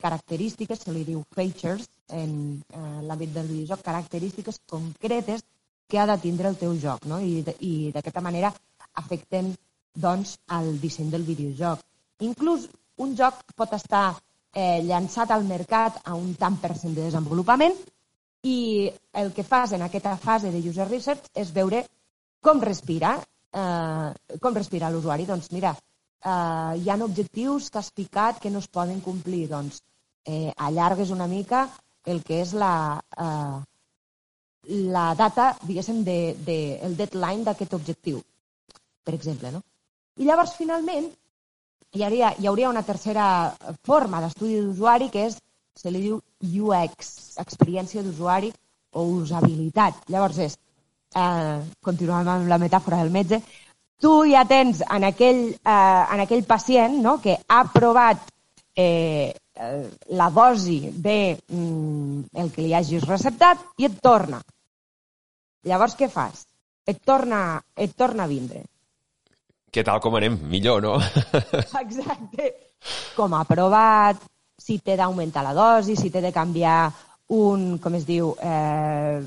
característiques, 0.00 0.80
se 0.80 0.92
li 0.92 1.04
diu 1.04 1.22
features 1.36 1.88
en 2.08 2.32
eh, 2.72 3.00
l'àmbit 3.04 3.32
del 3.34 3.48
videojoc, 3.48 3.82
característiques 3.84 4.60
concretes 4.66 5.44
que 5.88 5.98
ha 5.98 6.06
de 6.06 6.16
tindre 6.22 6.48
el 6.48 6.56
teu 6.56 6.76
joc, 6.80 7.04
no? 7.10 7.20
I, 7.20 7.44
i 7.60 7.90
d'aquesta 7.92 8.22
manera 8.24 8.52
afecten 9.02 9.52
doncs, 9.94 10.38
al 10.46 10.78
disseny 10.80 11.10
del 11.10 11.26
videojoc. 11.26 11.82
Inclús 12.26 12.68
un 13.00 13.14
joc 13.16 13.42
pot 13.56 13.72
estar 13.74 14.14
eh, 14.52 14.80
llançat 14.84 15.30
al 15.30 15.44
mercat 15.48 16.00
a 16.04 16.14
un 16.14 16.34
tant 16.38 16.58
per 16.60 16.76
cent 16.78 16.94
de 16.94 17.06
desenvolupament 17.06 17.76
i 18.42 18.90
el 19.12 19.32
que 19.36 19.44
fas 19.44 19.72
en 19.76 19.82
aquesta 19.82 20.16
fase 20.16 20.50
de 20.52 20.62
user 20.68 20.88
research 20.88 21.28
és 21.34 21.52
veure 21.52 21.84
com 22.40 22.60
respira, 22.60 23.18
eh, 23.52 24.38
com 24.40 24.54
respira 24.54 24.90
l'usuari. 24.90 25.26
Doncs 25.26 25.50
mira, 25.52 25.74
eh, 26.24 26.72
hi 26.80 26.88
ha 26.90 26.98
objectius 27.04 27.70
que 27.70 27.78
has 27.78 27.92
ficat 27.92 28.40
que 28.40 28.50
no 28.50 28.58
es 28.58 28.68
poden 28.68 29.00
complir. 29.00 29.48
Doncs 29.48 29.82
eh, 30.24 30.52
allargues 30.56 31.10
una 31.10 31.26
mica 31.26 31.68
el 32.06 32.22
que 32.24 32.40
és 32.40 32.54
la, 32.56 33.00
eh, 33.24 33.58
la 34.96 35.14
data, 35.14 35.56
diguéssim, 35.62 36.04
de, 36.04 36.36
de, 36.46 36.78
el 36.86 36.96
deadline 36.96 37.44
d'aquest 37.44 37.74
objectiu, 37.76 38.22
per 39.04 39.14
exemple. 39.14 39.52
No? 39.52 39.62
I 40.20 40.26
llavors, 40.28 40.52
finalment, 40.52 41.06
hi 41.96 42.02
hauria, 42.04 42.34
hi 42.36 42.48
hauria 42.50 42.68
una 42.68 42.82
tercera 42.84 43.26
forma 43.88 44.18
d'estudi 44.20 44.58
d'usuari 44.60 45.08
que 45.12 45.22
és, 45.30 45.36
se 45.80 45.88
li 45.92 46.02
diu 46.02 46.18
UX, 46.68 47.12
experiència 47.40 48.02
d'usuari 48.04 48.50
o 49.00 49.04
usabilitat. 49.22 50.02
Llavors 50.12 50.40
és, 50.44 50.56
eh, 51.16 51.60
continuem 51.88 52.28
amb 52.28 52.50
la 52.52 52.58
metàfora 52.60 52.98
del 53.00 53.12
metge, 53.14 53.38
tu 54.00 54.10
ja 54.28 54.42
tens 54.50 54.82
en 54.96 55.06
aquell, 55.08 55.40
eh, 55.54 56.02
en 56.14 56.24
aquell 56.26 56.44
pacient 56.50 56.98
no, 57.06 57.16
que 57.24 57.38
ha 57.48 57.62
provat 57.72 58.28
eh, 58.76 59.32
la 60.20 60.28
dosi 60.30 60.92
de 61.06 61.16
mm, 61.48 62.36
el 62.42 62.52
que 62.52 62.66
li 62.66 62.74
hagis 62.74 63.08
receptat 63.08 63.64
i 63.78 63.88
et 63.88 63.96
torna. 64.04 64.42
Llavors 65.64 65.96
què 65.96 66.10
fas? 66.12 66.44
Et 66.86 67.00
torna, 67.04 67.40
et 67.76 67.96
torna 67.96 68.24
a 68.24 68.30
vindre 68.30 68.66
què 69.70 69.84
tal 69.86 70.00
com 70.02 70.16
anem? 70.18 70.36
Millor, 70.50 70.82
no? 70.82 70.96
Exacte. 71.84 72.50
Com 73.14 73.34
ha 73.36 73.44
provat, 73.48 74.20
si 74.60 74.78
t'he 74.82 74.96
d'augmentar 74.98 75.44
la 75.46 75.54
dosi, 75.56 75.96
si 75.96 76.10
t'he 76.10 76.22
de 76.24 76.32
canviar 76.34 76.90
un, 77.36 77.78
com 77.78 77.94
es 77.94 78.06
diu, 78.08 78.32
eh, 78.42 79.20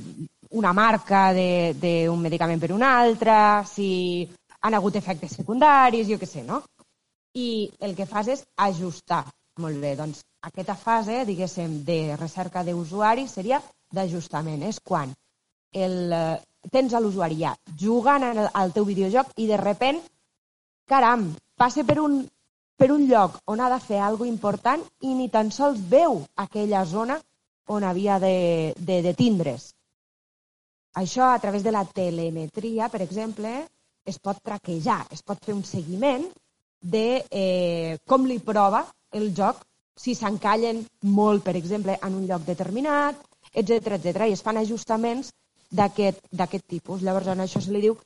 una 0.54 0.74
marca 0.74 1.32
d'un 1.34 2.20
medicament 2.22 2.62
per 2.62 2.74
un 2.76 2.84
altre, 2.84 3.36
si 3.70 4.28
han 4.62 4.76
hagut 4.78 5.00
efectes 5.00 5.38
secundaris, 5.40 6.08
jo 6.08 6.20
què 6.20 6.30
sé, 6.30 6.44
no? 6.44 6.62
I 7.34 7.72
el 7.82 7.96
que 7.98 8.06
fas 8.10 8.30
és 8.30 8.44
ajustar. 8.68 9.24
Molt 9.64 9.78
bé, 9.82 9.94
doncs 9.96 10.24
aquesta 10.46 10.76
fase, 10.76 11.24
diguéssim, 11.30 11.82
de 11.86 12.16
recerca 12.20 12.64
d'usuari 12.66 13.28
seria 13.30 13.62
d'ajustament. 13.94 14.64
És 14.70 14.80
quan 14.84 15.14
el, 15.74 16.14
eh, 16.14 16.40
tens 16.72 16.94
l'usuari 17.00 17.40
ja 17.42 17.54
jugant 17.80 18.24
al 18.24 18.74
teu 18.74 18.86
videojoc 18.86 19.34
i 19.38 19.48
de 19.48 19.58
repent 19.58 20.02
caram, 20.90 21.30
passa 21.58 21.84
per 21.84 22.00
un, 22.02 22.22
per 22.78 22.92
un 22.92 23.06
lloc 23.10 23.40
on 23.52 23.62
ha 23.62 23.70
de 23.74 23.80
fer 23.84 24.00
alguna 24.02 24.32
important 24.32 24.84
i 25.02 25.14
ni 25.18 25.30
tan 25.30 25.52
sols 25.52 25.80
veu 25.94 26.22
aquella 26.46 26.84
zona 26.86 27.20
on 27.68 27.84
havia 27.84 28.20
de, 28.20 28.74
de 28.78 29.02
detindre's. 29.06 29.72
Això, 30.94 31.26
a 31.26 31.40
través 31.40 31.64
de 31.64 31.72
la 31.72 31.86
telemetria, 31.86 32.90
per 32.90 33.02
exemple, 33.02 33.52
es 34.06 34.20
pot 34.20 34.38
traquejar, 34.44 35.00
es 35.12 35.24
pot 35.24 35.40
fer 35.42 35.56
un 35.56 35.64
seguiment 35.66 36.28
de 36.84 37.24
eh, 37.32 37.98
com 38.06 38.28
li 38.28 38.38
prova 38.40 38.84
el 39.18 39.32
joc, 39.34 39.64
si 39.96 40.14
s'encallen 40.18 40.84
molt, 41.16 41.44
per 41.46 41.56
exemple, 41.56 41.96
en 42.02 42.18
un 42.20 42.28
lloc 42.28 42.46
determinat, 42.46 43.18
etc 43.54 43.98
etc 43.98 44.28
i 44.28 44.36
es 44.36 44.42
fan 44.42 44.58
ajustaments 44.58 45.32
d'aquest 45.72 46.66
tipus. 46.68 47.02
Llavors, 47.02 47.30
això 47.34 47.62
se 47.62 47.74
li 47.74 47.82
diu 47.88 47.98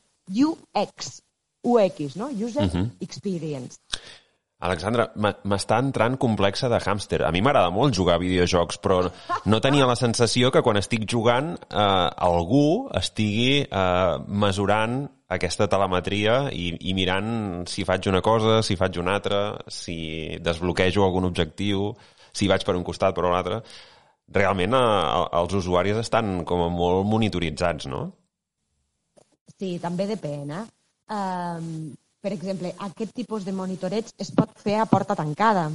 UX, 0.48 1.22
UX, 1.68 2.16
no? 2.16 2.30
User 2.32 2.64
uh 2.64 2.72
-huh. 2.72 2.90
Experience. 3.00 3.78
Alexandra, 4.58 5.12
m'està 5.46 5.78
entrant 5.84 6.16
complexa 6.18 6.66
de 6.72 6.80
hàmster. 6.82 7.20
A 7.22 7.30
mi 7.32 7.44
m'agrada 7.46 7.70
molt 7.70 7.94
jugar 7.94 8.16
a 8.16 8.22
videojocs, 8.22 8.80
però 8.82 9.04
no 9.46 9.60
tenia 9.62 9.86
la 9.86 9.96
sensació 9.96 10.50
que 10.50 10.64
quan 10.66 10.80
estic 10.80 11.06
jugant 11.06 11.52
eh, 11.70 12.10
algú 12.26 12.90
estigui 12.98 13.62
eh, 13.62 14.16
mesurant 14.28 15.04
aquesta 15.30 15.68
telemetria 15.70 16.48
i, 16.50 16.72
i 16.90 16.96
mirant 16.98 17.68
si 17.70 17.86
faig 17.86 18.10
una 18.10 18.24
cosa, 18.26 18.64
si 18.66 18.80
faig 18.80 18.98
una 18.98 19.14
altra, 19.20 19.42
si 19.70 20.40
desbloquejo 20.42 21.06
algun 21.06 21.30
objectiu, 21.30 21.92
si 22.34 22.50
vaig 22.50 22.66
per 22.66 22.76
un 22.80 22.86
costat, 22.88 23.14
per 23.14 23.28
un 23.30 23.38
altre. 23.38 23.62
Realment 24.34 24.74
eh, 24.74 25.28
els 25.38 25.54
usuaris 25.54 26.02
estan 26.02 26.42
com 26.50 26.66
a 26.66 26.72
molt 26.74 27.06
monitoritzats, 27.06 27.86
no? 27.94 28.08
Sí, 29.58 29.78
també 29.82 30.10
depèn, 30.10 30.50
eh? 30.50 30.66
Um, 31.08 31.96
per 32.22 32.34
exemple, 32.34 32.74
aquest 32.90 33.14
tipus 33.16 33.46
de 33.46 33.54
monitoreig 33.56 34.10
es 34.20 34.32
pot 34.36 34.52
fer 34.60 34.76
a 34.82 34.88
porta 34.90 35.16
tancada. 35.16 35.70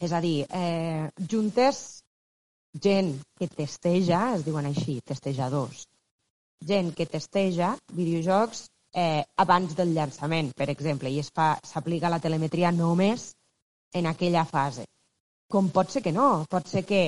És 0.00 0.12
a 0.12 0.20
dir, 0.24 0.46
eh, 0.48 1.10
juntes 1.30 1.80
gent 2.86 3.12
que 3.38 3.48
testeja, 3.48 4.20
es 4.36 4.44
diuen 4.44 4.66
així, 4.66 5.00
testejadors, 5.06 5.84
gent 6.64 6.92
que 6.96 7.06
testeja 7.06 7.74
videojocs 7.92 8.64
eh, 8.94 9.22
abans 9.36 9.76
del 9.76 9.92
llançament, 9.94 10.52
per 10.56 10.70
exemple, 10.70 11.10
i 11.10 11.22
s'aplica 11.22 12.10
la 12.10 12.20
telemetria 12.24 12.72
només 12.72 13.32
en 13.92 14.06
aquella 14.06 14.44
fase. 14.44 14.86
Com 15.50 15.70
pot 15.70 15.90
ser 15.90 16.02
que 16.02 16.12
no? 16.12 16.46
Pot 16.50 16.70
ser 16.70 16.84
que, 16.88 17.02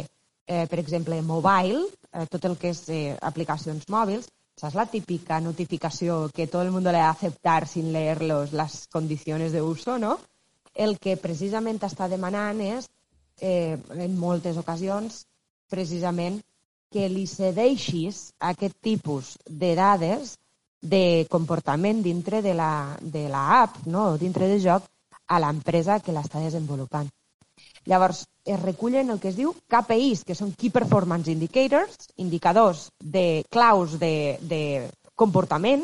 eh, 0.46 0.66
per 0.70 0.78
exemple, 0.78 1.20
mobile, 1.22 1.86
eh, 2.12 2.26
tot 2.30 2.44
el 2.44 2.56
que 2.56 2.70
és 2.74 2.88
eh, 2.90 3.16
aplicacions 3.22 3.88
mòbils, 3.88 4.28
Esa 4.56 4.68
es 4.68 4.74
la 4.74 4.86
típica 4.86 5.38
notificació 5.44 6.30
que 6.32 6.46
tot 6.48 6.62
el 6.64 6.70
món 6.72 6.86
le 6.88 7.00
acceptar 7.04 7.68
sin 7.68 7.92
leer 7.92 8.22
los, 8.22 8.54
las 8.54 8.86
condiciones 8.88 9.52
de 9.52 9.60
uso, 9.60 9.98
¿no? 9.98 10.18
El 10.74 10.96
que 10.98 11.18
precisament 11.20 11.76
està 11.84 12.08
demanant 12.08 12.62
és 12.64 12.88
eh, 13.40 13.76
en 13.76 14.16
moltes 14.16 14.56
ocasions, 14.56 15.26
precisament, 15.68 16.40
que 16.88 17.08
li 17.12 17.26
cedeixis 17.28 18.32
aquest 18.40 18.76
tipus 18.80 19.34
de 19.44 19.74
dades 19.76 20.38
de 20.80 21.26
comportament 21.28 22.00
dintre 22.02 22.40
de 22.40 22.54
la, 22.54 22.96
de 23.00 23.28
la 23.28 23.62
app, 23.62 23.82
no? 23.84 24.16
dintre 24.16 24.48
del 24.48 24.62
joc, 24.64 24.88
a 25.26 25.40
l'empresa 25.42 25.98
que 26.00 26.14
l'està 26.16 26.40
desenvolupant. 26.40 27.10
Llavors, 27.84 28.24
es 28.46 28.62
recullen 28.62 29.10
el 29.10 29.18
que 29.20 29.32
es 29.32 29.36
diu 29.36 29.52
KPIs, 29.68 30.22
que 30.24 30.36
són 30.38 30.54
Key 30.54 30.70
Performance 30.70 31.32
Indicators, 31.32 32.08
indicadors 32.22 32.86
de 33.02 33.44
claus 33.50 33.98
de, 33.98 34.38
de 34.40 34.62
comportament, 35.18 35.82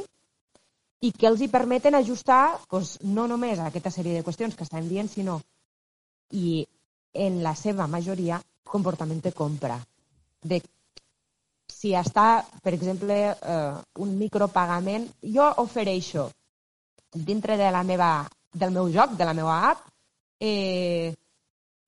i 1.02 1.10
que 1.10 1.26
els 1.26 1.42
hi 1.42 1.50
permeten 1.50 1.98
ajustar 1.98 2.58
doncs, 2.70 2.94
no 3.02 3.26
només 3.26 3.58
a 3.58 3.66
aquesta 3.72 3.90
sèrie 3.90 4.14
de 4.14 4.22
qüestions 4.22 4.54
que 4.54 4.62
estem 4.62 4.86
dient, 4.88 5.10
sinó, 5.10 5.40
i 6.30 6.62
en 7.12 7.42
la 7.42 7.56
seva 7.58 7.88
majoria, 7.90 8.38
comportament 8.62 9.20
de 9.24 9.34
compra. 9.36 9.80
De 10.40 10.62
si 11.72 11.96
està, 11.98 12.44
per 12.62 12.76
exemple, 12.76 13.16
eh, 13.34 13.74
un 14.04 14.14
micropagament, 14.20 15.08
jo 15.34 15.48
ofereixo 15.64 16.28
dintre 17.12 17.58
de 17.58 17.70
la 17.74 17.82
meva, 17.82 18.12
del 18.54 18.70
meu 18.70 18.86
joc, 18.94 19.16
de 19.18 19.26
la 19.26 19.34
meva 19.34 19.58
app, 19.72 19.82
eh, 20.38 21.12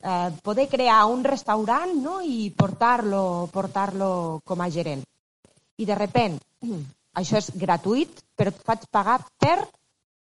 eh, 0.05 0.31
poder 0.43 0.69
crear 0.69 1.07
un 1.07 1.25
restaurant 1.25 1.95
no? 1.97 2.21
i 2.23 2.53
portar-lo 2.57 3.49
portar, 3.53 3.91
com 4.45 4.61
a 4.61 4.71
gerent. 4.71 5.03
I 5.77 5.87
de 5.89 5.97
repent, 5.99 6.39
això 7.21 7.41
és 7.41 7.51
gratuït, 7.57 8.23
però 8.37 8.53
et 8.53 8.63
faig 8.67 8.87
pagar 8.93 9.19
per 9.41 9.59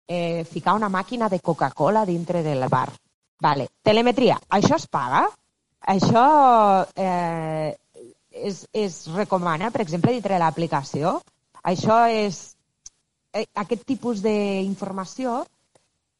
eh, 0.07 0.43
ficar 0.49 0.77
una 0.77 0.91
màquina 0.93 1.29
de 1.29 1.39
Coca-Cola 1.39 2.05
dintre 2.05 2.43
del 2.43 2.67
bar. 2.69 2.89
Vale. 3.43 3.67
Telemetria, 3.83 4.37
això 4.49 4.77
es 4.77 4.87
paga? 4.87 5.25
Això 5.93 6.25
eh, 6.95 7.75
es, 8.31 8.67
es 8.71 9.07
recomana, 9.11 9.71
per 9.71 9.81
exemple, 9.83 10.13
dintre 10.15 10.39
l'aplicació? 10.39 11.17
Això 11.63 12.05
és 12.07 12.55
eh, 13.33 13.47
aquest 13.55 13.83
tipus 13.89 14.21
d'informació 14.23 15.41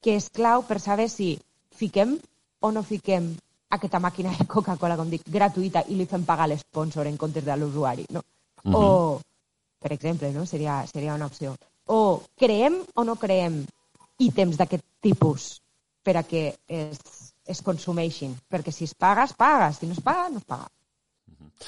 que 0.03 0.17
és 0.19 0.27
clau 0.35 0.65
per 0.67 0.81
saber 0.83 1.07
si 1.07 1.37
fiquem 1.79 2.17
o 2.63 2.71
no 2.71 2.83
fiquem 2.83 3.33
aquesta 3.75 3.99
màquina 3.99 4.31
de 4.37 4.45
Coca-Cola, 4.47 4.95
com 4.97 5.09
dic, 5.11 5.25
gratuïta 5.35 5.83
i 5.89 5.97
li 5.99 6.07
fem 6.09 6.23
pagar 6.27 6.47
l'esponsor 6.47 7.09
en 7.09 7.17
comptes 7.19 7.45
de 7.45 7.55
l'usuari, 7.57 8.05
no? 8.15 8.21
Uh 8.63 8.71
-huh. 8.71 8.77
O, 8.77 9.21
per 9.79 9.91
exemple, 9.91 10.31
no? 10.31 10.45
seria, 10.45 10.85
seria 10.87 11.15
una 11.15 11.25
opció. 11.25 11.55
O 11.85 12.21
creem 12.37 12.83
o 12.95 13.03
no 13.03 13.15
creem 13.15 13.65
ítems 14.19 14.57
d'aquest 14.57 14.85
tipus 15.01 15.59
per 16.03 16.17
a 16.17 16.23
que 16.23 16.55
es, 16.67 16.99
es 17.45 17.61
consumeixin. 17.61 18.37
Perquè 18.49 18.71
si 18.71 18.85
es 18.85 18.93
paga, 18.93 19.23
es 19.23 19.33
paga. 19.33 19.73
Si 19.73 19.85
no 19.85 19.93
es 19.93 20.01
paga, 20.01 20.29
no 20.29 20.37
es 20.37 20.45
paga. 20.45 20.69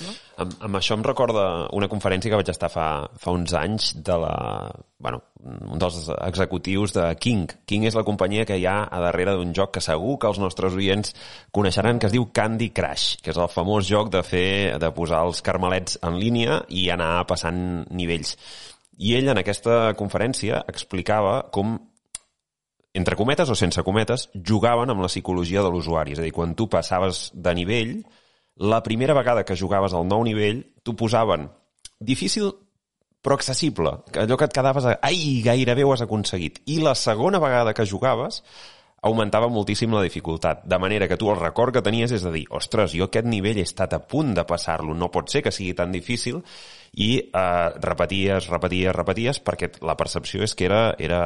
No? 0.01 0.13
Amb, 0.43 0.55
amb 0.67 0.77
això 0.77 0.95
em 0.97 1.03
recorda 1.05 1.43
una 1.75 1.87
conferència 1.91 2.31
que 2.31 2.39
vaig 2.39 2.49
estar 2.51 2.69
fa, 2.71 2.87
fa 3.21 3.33
uns 3.35 3.53
anys 3.55 3.93
de 4.03 4.17
la, 4.19 4.33
bueno, 4.99 5.21
un 5.45 5.79
dels 5.79 6.09
executius 6.17 6.95
de 6.97 7.05
King. 7.21 7.47
King 7.69 7.87
és 7.87 7.95
la 7.97 8.03
companyia 8.07 8.45
que 8.49 8.57
hi 8.59 8.67
ha 8.67 8.77
a 8.85 9.01
darrere 9.03 9.37
d'un 9.37 9.53
joc 9.55 9.75
que 9.77 9.83
segur 9.83 10.17
que 10.19 10.31
els 10.31 10.41
nostres 10.41 10.75
oients 10.75 11.15
coneixeran, 11.55 11.99
que 11.99 12.09
es 12.09 12.15
diu 12.15 12.27
Candy 12.35 12.71
Crush, 12.75 13.21
que 13.23 13.31
és 13.31 13.39
el 13.39 13.51
famós 13.51 13.87
joc 13.87 14.11
de 14.13 14.23
fer 14.27 14.77
de 14.81 14.91
posar 14.95 15.23
els 15.27 15.41
carmelets 15.45 15.99
en 16.03 16.19
línia 16.21 16.61
i 16.67 16.89
anar 16.93 17.25
passant 17.29 17.59
nivells. 17.95 18.35
I 18.99 19.17
ell 19.17 19.31
en 19.31 19.41
aquesta 19.41 19.93
conferència 19.99 20.63
explicava 20.71 21.41
com 21.55 21.77
entre 22.95 23.17
cometes 23.19 23.49
o 23.51 23.55
sense 23.59 23.83
cometes, 23.83 24.29
jugaven 24.39 24.93
amb 24.93 25.03
la 25.03 25.09
psicologia 25.11 25.59
de 25.61 25.71
l'usuari. 25.71 26.13
És 26.15 26.21
a 26.21 26.23
dir, 26.23 26.31
quan 26.31 26.53
tu 26.55 26.69
passaves 26.71 27.27
de 27.35 27.51
nivell, 27.57 27.97
la 28.55 28.83
primera 28.83 29.13
vegada 29.13 29.43
que 29.43 29.57
jugaves 29.59 29.93
al 29.93 30.07
nou 30.07 30.23
nivell, 30.23 30.63
t'ho 30.83 30.95
posaven 30.95 31.49
difícil 31.99 32.53
però 33.25 33.39
accessible. 33.39 33.89
Allò 34.21 34.37
que 34.37 34.45
et 34.45 34.53
quedaves... 34.53 34.85
A... 34.85 34.99
Ai, 35.01 35.41
gairebé 35.41 35.83
ho 35.83 35.95
has 35.95 36.03
aconseguit. 36.05 36.59
I 36.69 36.77
la 36.85 36.93
segona 36.93 37.39
vegada 37.41 37.73
que 37.73 37.87
jugaves 37.89 38.43
augmentava 39.05 39.49
moltíssim 39.49 39.93
la 39.93 40.03
dificultat. 40.05 40.63
De 40.65 40.77
manera 40.81 41.07
que 41.07 41.17
tu 41.17 41.29
el 41.29 41.39
record 41.39 41.73
que 41.73 41.83
tenies 41.85 42.13
és 42.13 42.23
de 42.25 42.31
dir, 42.33 42.45
ostres, 42.53 42.93
jo 42.97 43.05
aquest 43.09 43.27
nivell 43.29 43.57
he 43.61 43.65
estat 43.65 43.93
a 43.93 44.01
punt 44.01 44.33
de 44.37 44.45
passar-lo, 44.49 44.95
no 44.97 45.11
pot 45.13 45.29
ser 45.29 45.43
que 45.45 45.53
sigui 45.53 45.75
tan 45.77 45.93
difícil, 45.93 46.41
i 46.93 47.09
eh, 47.21 47.67
repeties, 47.85 48.49
repeties, 48.49 48.93
repeties, 48.97 49.41
perquè 49.45 49.75
la 49.85 49.97
percepció 49.97 50.45
és 50.45 50.55
que 50.57 50.65
era, 50.69 50.81
era 50.97 51.21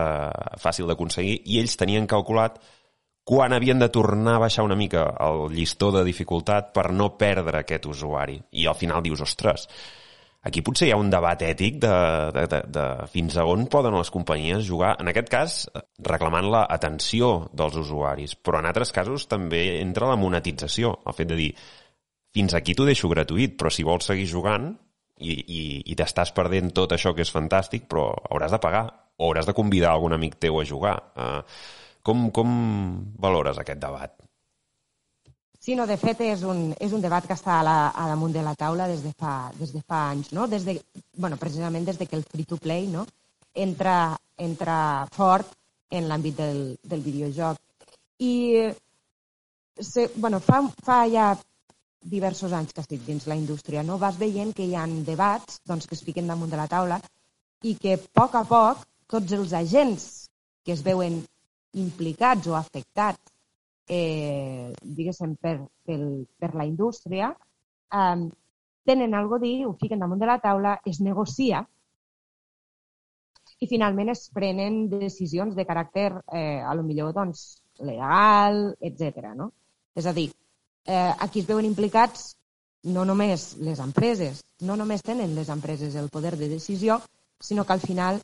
fàcil 0.59 0.91
d'aconseguir, 0.91 1.39
i 1.45 1.61
ells 1.61 1.79
tenien 1.79 2.07
calculat 2.07 2.59
quan 3.29 3.53
havien 3.53 3.77
de 3.77 3.91
tornar 3.93 4.39
a 4.39 4.41
baixar 4.41 4.63
una 4.65 4.77
mica 4.77 5.03
el 5.21 5.51
llistó 5.53 5.91
de 5.93 6.01
dificultat 6.07 6.71
per 6.73 6.87
no 6.89 7.11
perdre 7.13 7.61
aquest 7.61 7.85
usuari. 7.85 8.39
I 8.57 8.65
al 8.65 8.77
final 8.79 9.03
dius, 9.05 9.21
ostres, 9.21 9.67
aquí 10.41 10.63
potser 10.65 10.87
hi 10.87 10.93
ha 10.95 10.97
un 10.97 11.11
debat 11.13 11.43
ètic 11.45 11.77
de, 11.83 11.91
de, 12.33 12.45
de, 12.49 12.61
de 12.73 12.85
fins 13.13 13.37
a 13.37 13.45
on 13.45 13.67
poden 13.69 13.93
les 13.99 14.09
companyies 14.09 14.65
jugar, 14.65 14.95
en 14.97 15.11
aquest 15.11 15.29
cas 15.29 15.57
reclamant 16.07 16.49
la 16.49 16.63
atenció 16.73 17.51
dels 17.53 17.77
usuaris, 17.77 18.33
però 18.33 18.63
en 18.63 18.69
altres 18.71 18.95
casos 18.95 19.27
també 19.29 19.61
entra 19.77 20.09
la 20.09 20.17
monetització, 20.17 20.95
el 21.05 21.17
fet 21.19 21.29
de 21.29 21.37
dir 21.37 21.51
fins 22.33 22.55
aquí 22.57 22.73
t'ho 22.73 22.87
deixo 22.89 23.11
gratuït, 23.13 23.53
però 23.59 23.69
si 23.69 23.85
vols 23.85 24.09
seguir 24.09 24.25
jugant 24.31 24.71
i, 25.19 25.35
i, 25.35 25.61
i 25.85 25.99
t'estàs 25.99 26.33
perdent 26.33 26.73
tot 26.73 26.97
això 26.97 27.13
que 27.13 27.21
és 27.21 27.35
fantàstic, 27.35 27.85
però 27.91 28.09
hauràs 28.31 28.57
de 28.57 28.61
pagar 28.63 28.87
o 29.19 29.29
hauràs 29.29 29.45
de 29.45 29.53
convidar 29.53 29.93
algun 29.93 30.17
amic 30.17 30.39
teu 30.41 30.57
a 30.57 30.65
jugar. 30.65 30.95
Uh, 31.13 31.77
com, 32.03 32.29
com 32.35 32.49
valores 33.19 33.59
aquest 33.61 33.81
debat? 33.81 34.15
Sí, 35.59 35.75
no, 35.75 35.85
de 35.85 35.97
fet 35.99 36.21
és 36.23 36.43
un, 36.47 36.69
és 36.79 36.93
un 36.95 37.01
debat 37.03 37.25
que 37.27 37.35
està 37.35 37.59
a, 37.59 37.63
la, 37.67 37.77
a 37.91 38.07
damunt 38.09 38.31
de 38.33 38.43
la 38.45 38.55
taula 38.57 38.87
des 38.87 39.03
de 39.03 39.11
fa, 39.19 39.51
des 39.59 39.73
de 39.75 39.81
fa 39.83 40.05
anys, 40.13 40.31
no? 40.33 40.47
Des 40.47 40.63
de, 40.65 40.77
bueno, 41.17 41.37
precisament 41.37 41.85
des 41.85 41.99
de 41.99 42.07
que 42.07 42.15
el 42.15 42.23
free-to-play 42.23 42.87
no? 42.87 43.05
entra, 43.53 44.15
entra 44.37 44.77
fort 45.11 45.51
en 45.91 46.07
l'àmbit 46.07 46.37
del, 46.39 46.61
del 46.83 47.03
videojoc. 47.03 47.59
I 48.23 48.33
se, 49.79 50.09
bueno, 50.15 50.39
fa, 50.39 50.61
fa 50.85 51.03
ja 51.11 51.33
diversos 52.01 52.53
anys 52.55 52.71
que 52.73 52.81
estic 52.81 53.03
dins 53.05 53.27
la 53.27 53.35
indústria, 53.35 53.83
no? 53.83 53.97
vas 53.99 54.17
veient 54.19 54.53
que 54.55 54.63
hi 54.63 54.75
ha 54.75 54.85
debats 54.87 55.59
doncs, 55.67 55.87
que 55.87 55.97
es 55.97 56.03
fiquen 56.05 56.27
damunt 56.31 56.51
de 56.51 56.59
la 56.59 56.69
taula 56.71 57.01
i 57.67 57.75
que 57.75 57.97
a 57.97 58.01
poc 58.15 58.35
a 58.39 58.45
poc 58.47 58.85
tots 59.11 59.35
els 59.35 59.53
agents 59.53 60.05
que 60.63 60.71
es 60.71 60.83
veuen 60.85 61.19
implicats 61.73 62.47
o 62.47 62.55
afectats 62.57 63.33
eh, 63.89 64.71
diguéssim, 64.81 65.35
per, 65.41 65.57
per, 65.83 65.99
per 66.37 66.53
la 66.55 66.65
indústria, 66.65 67.33
eh, 67.91 68.29
tenen 68.85 69.13
algo 69.13 69.35
a 69.35 69.43
dir, 69.43 69.65
ho 69.65 69.75
fiquen 69.81 69.99
damunt 69.99 70.21
de 70.21 70.29
la 70.29 70.39
taula, 70.39 70.79
es 70.85 71.01
negocia 71.01 71.65
i 73.59 73.67
finalment 73.67 74.13
es 74.13 74.29
prenen 74.31 74.85
decisions 74.91 75.57
de 75.57 75.65
caràcter, 75.67 76.13
eh, 76.31 76.61
a 76.63 76.73
lo 76.77 76.85
millor, 76.85 77.11
doncs, 77.13 77.61
legal, 77.83 78.75
etc. 78.79 79.33
No? 79.35 79.51
És 79.95 80.05
a 80.05 80.13
dir, 80.13 80.29
eh, 80.85 81.13
aquí 81.19 81.41
es 81.41 81.47
veuen 81.49 81.67
implicats 81.67 82.35
no 82.83 83.03
només 83.03 83.57
les 83.59 83.81
empreses, 83.83 84.45
no 84.61 84.77
només 84.79 85.03
tenen 85.03 85.35
les 85.35 85.49
empreses 85.49 85.95
el 85.99 86.07
poder 86.09 86.37
de 86.37 86.47
decisió, 86.47 87.01
sinó 87.39 87.65
que 87.65 87.73
al 87.73 87.83
final 87.83 88.21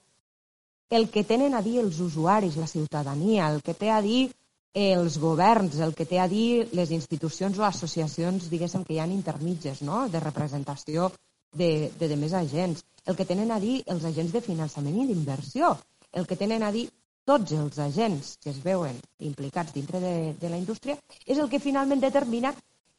el 0.89 1.09
que 1.09 1.23
tenen 1.23 1.55
a 1.55 1.61
dir 1.65 1.79
els 1.81 1.99
usuaris, 1.99 2.57
la 2.57 2.67
ciutadania, 2.67 3.49
el 3.51 3.61
que 3.61 3.73
té 3.73 3.91
a 3.91 4.01
dir 4.01 4.29
els 4.75 5.17
governs, 5.17 5.79
el 5.79 5.95
que 5.95 6.05
té 6.05 6.19
a 6.19 6.27
dir 6.27 6.67
les 6.75 6.91
institucions 6.91 7.57
o 7.57 7.63
associacions, 7.63 8.49
diguéssim, 8.51 8.83
que 8.83 8.97
hi 8.97 8.99
ha 8.99 9.07
intermitges, 9.07 9.81
no?, 9.81 10.05
de 10.11 10.19
representació 10.19 11.11
de, 11.55 11.89
de, 11.97 12.09
de 12.11 12.17
més 12.19 12.33
agents, 12.33 12.83
el 13.05 13.15
que 13.15 13.25
tenen 13.25 13.51
a 13.51 13.59
dir 13.63 13.79
els 13.87 14.03
agents 14.03 14.33
de 14.35 14.43
finançament 14.43 14.99
i 14.99 15.07
d'inversió, 15.07 15.71
el 16.11 16.27
que 16.27 16.35
tenen 16.35 16.63
a 16.63 16.71
dir 16.75 16.89
tots 17.25 17.55
els 17.55 17.79
agents 17.79 18.35
que 18.43 18.51
es 18.51 18.61
veuen 18.61 18.99
implicats 19.19 19.73
dintre 19.73 19.99
de, 20.03 20.15
de 20.41 20.49
la 20.49 20.59
indústria, 20.59 20.97
és 21.25 21.39
el 21.39 21.49
que 21.49 21.63
finalment 21.63 22.03
determina 22.03 22.53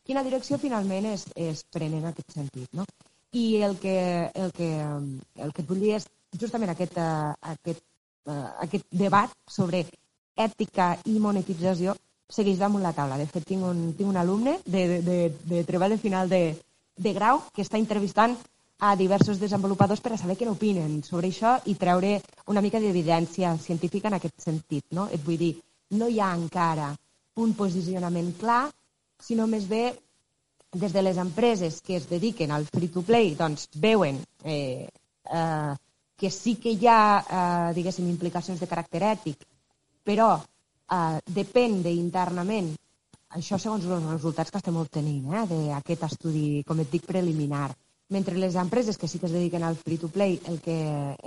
quina 0.06 0.24
direcció 0.26 0.58
finalment 0.58 1.06
es, 1.12 1.26
es 1.34 1.62
pren 1.70 1.94
en 1.98 2.08
aquest 2.08 2.34
sentit. 2.34 2.68
No? 2.72 2.86
I 3.36 3.62
el 3.68 3.76
que, 3.78 3.96
el, 4.32 4.52
que, 4.56 4.70
el 5.44 5.52
que 5.52 5.62
et 5.62 5.68
vull 5.68 5.82
dir 5.82 5.96
és 5.98 6.06
justament 6.40 6.72
aquest, 6.72 6.98
uh, 6.98 7.32
aquest, 7.52 7.82
uh, 8.28 8.50
aquest 8.66 8.86
debat 8.90 9.32
sobre 9.48 9.84
ètica 10.36 10.94
i 11.08 11.18
monetització 11.22 11.96
segueix 12.28 12.58
damunt 12.58 12.82
la 12.82 12.92
taula. 12.92 13.18
De 13.18 13.26
fet, 13.30 13.46
tinc 13.46 13.64
un, 13.64 13.92
tinc 13.96 14.10
un 14.10 14.18
alumne 14.20 14.58
de, 14.66 15.00
de, 15.02 15.18
de, 15.44 15.62
treball 15.64 15.94
de 15.94 16.02
final 16.02 16.28
de, 16.28 16.42
de 16.96 17.12
grau 17.16 17.42
que 17.54 17.62
està 17.64 17.78
entrevistant 17.78 18.36
a 18.78 18.92
diversos 18.96 19.38
desenvolupadors 19.40 20.02
per 20.04 20.12
a 20.12 20.18
saber 20.20 20.36
què 20.36 20.44
n'opinen 20.44 20.98
sobre 21.06 21.30
això 21.32 21.54
i 21.64 21.76
treure 21.80 22.18
una 22.52 22.60
mica 22.60 22.80
d'evidència 22.82 23.54
científica 23.62 24.10
en 24.10 24.18
aquest 24.18 24.42
sentit. 24.42 24.84
No? 24.92 25.06
Et 25.08 25.22
vull 25.24 25.38
dir, 25.40 25.54
no 25.96 26.10
hi 26.10 26.20
ha 26.20 26.34
encara 26.36 26.90
un 27.40 27.54
posicionament 27.56 28.34
clar, 28.40 28.66
sinó 29.22 29.46
més 29.48 29.64
bé 29.68 29.94
des 30.76 30.92
de 30.92 31.02
les 31.02 31.16
empreses 31.16 31.80
que 31.80 31.96
es 31.96 32.08
dediquen 32.10 32.52
al 32.52 32.66
free-to-play 32.68 33.34
doncs, 33.38 33.68
veuen 33.80 34.18
eh, 34.44 34.88
eh, 35.32 35.74
que 36.16 36.30
sí 36.30 36.56
que 36.56 36.72
hi 36.72 36.88
ha, 36.88 37.00
eh, 37.20 37.74
diguéssim, 37.76 38.08
implicacions 38.08 38.60
de 38.60 38.68
caràcter 38.70 39.02
ètic, 39.12 39.44
però 40.04 40.30
eh, 40.38 41.18
depèn 41.38 41.82
d'internament 41.84 42.72
això 43.36 43.58
segons 43.58 43.84
els 43.84 44.06
resultats 44.06 44.52
que 44.52 44.60
estem 44.62 44.76
obtenint 44.80 45.34
eh, 45.34 45.44
d'aquest 45.50 46.06
estudi, 46.08 46.62
com 46.66 46.80
et 46.80 46.90
dic, 46.92 47.04
preliminar. 47.06 47.68
Mentre 48.14 48.38
les 48.38 48.54
empreses 48.54 48.96
que 48.96 49.08
sí 49.08 49.18
que 49.18 49.26
es 49.26 49.34
dediquen 49.34 49.64
al 49.66 49.76
free-to-play 49.76 50.40
el 50.46 50.60
que, 50.62 50.78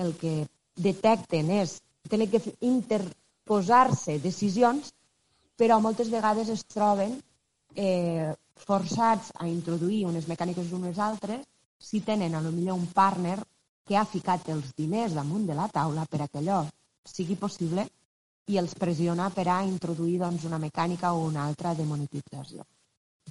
el 0.06 0.15
que 0.17 0.47
detecten 0.80 1.52
és 1.52 1.75
tenir 2.10 2.30
que 2.32 2.41
interposar-se 2.63 4.17
decisions, 4.23 4.93
però 5.60 5.82
moltes 5.84 6.10
vegades 6.10 6.49
es 6.49 6.63
troben 6.63 7.17
eh, 7.75 8.32
forçats 8.56 9.34
a 9.36 9.47
introduir 9.47 10.06
unes 10.08 10.28
mecàniques 10.32 10.71
unes 10.75 10.97
altres 10.99 11.43
si 11.80 11.99
tenen 12.02 12.36
a 12.36 12.41
lo 12.41 12.52
millor 12.56 12.80
un 12.80 12.88
partner 12.95 13.38
que 13.89 13.97
ha 13.97 14.06
ficat 14.06 14.52
els 14.54 14.75
diners 14.78 15.15
damunt 15.17 15.47
de 15.49 15.56
la 15.58 15.65
taula 15.73 16.04
per 16.06 16.21
a 16.21 16.28
que 16.28 16.38
allò 16.43 16.60
sigui 17.10 17.34
possible 17.41 17.88
i 18.54 18.60
els 18.62 18.75
pressiona 18.78 19.32
per 19.34 19.47
a 19.49 19.63
introduir 19.65 20.19
doncs, 20.21 20.45
una 20.45 20.60
mecànica 20.62 21.15
o 21.17 21.23
una 21.25 21.47
altra 21.49 21.73
de 21.73 21.88
monetització. 21.89 22.65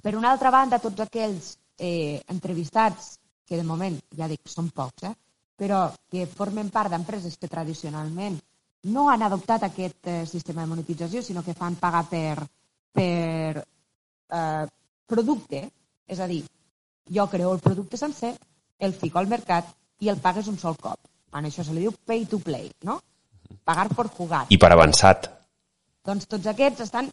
Per 0.03 0.13
una 0.19 0.33
altra 0.35 0.51
banda, 0.51 0.81
tots 0.83 1.05
aquells 1.05 1.53
eh, 1.77 2.19
entrevistats, 2.27 3.15
que 3.47 3.55
de 3.55 3.63
moment, 3.63 3.95
ja 4.19 4.27
dic, 4.31 4.43
són 4.51 4.67
pocs, 4.75 5.07
eh, 5.07 5.15
però 5.59 5.79
que 6.11 6.27
formen 6.27 6.71
part 6.75 6.91
d'empreses 6.91 7.39
que 7.39 7.51
tradicionalment 7.51 8.37
no 8.91 9.07
han 9.11 9.23
adoptat 9.23 9.63
aquest 9.67 10.11
eh, 10.11 10.21
sistema 10.27 10.63
de 10.63 10.73
monetització, 10.75 11.23
sinó 11.23 11.43
que 11.43 11.55
fan 11.55 11.79
pagar 11.79 12.05
per, 12.11 12.35
per 12.91 13.63
eh, 13.63 14.67
producte, 15.07 15.65
és 16.07 16.19
a 16.19 16.27
dir, 16.27 16.43
jo 17.15 17.27
creo 17.31 17.55
el 17.55 17.63
producte 17.63 17.97
sencer, 17.97 18.35
el 18.79 18.93
fico 18.95 19.19
al 19.19 19.27
mercat 19.27 19.75
i 19.99 20.09
el 20.09 20.19
pagues 20.23 20.47
un 20.47 20.57
sol 20.57 20.77
cop. 20.79 20.99
En 21.35 21.45
això 21.45 21.63
se 21.63 21.73
li 21.75 21.85
diu 21.85 21.93
pay 22.05 22.25
to 22.25 22.39
play, 22.39 22.71
no? 22.83 22.99
pagar 23.63 23.89
per 23.93 24.07
jugar. 24.09 24.45
I 24.49 24.57
per 24.57 24.71
avançat. 24.73 25.29
Doncs 26.05 26.29
tots 26.29 26.47
aquests 26.49 26.85
estan 26.87 27.09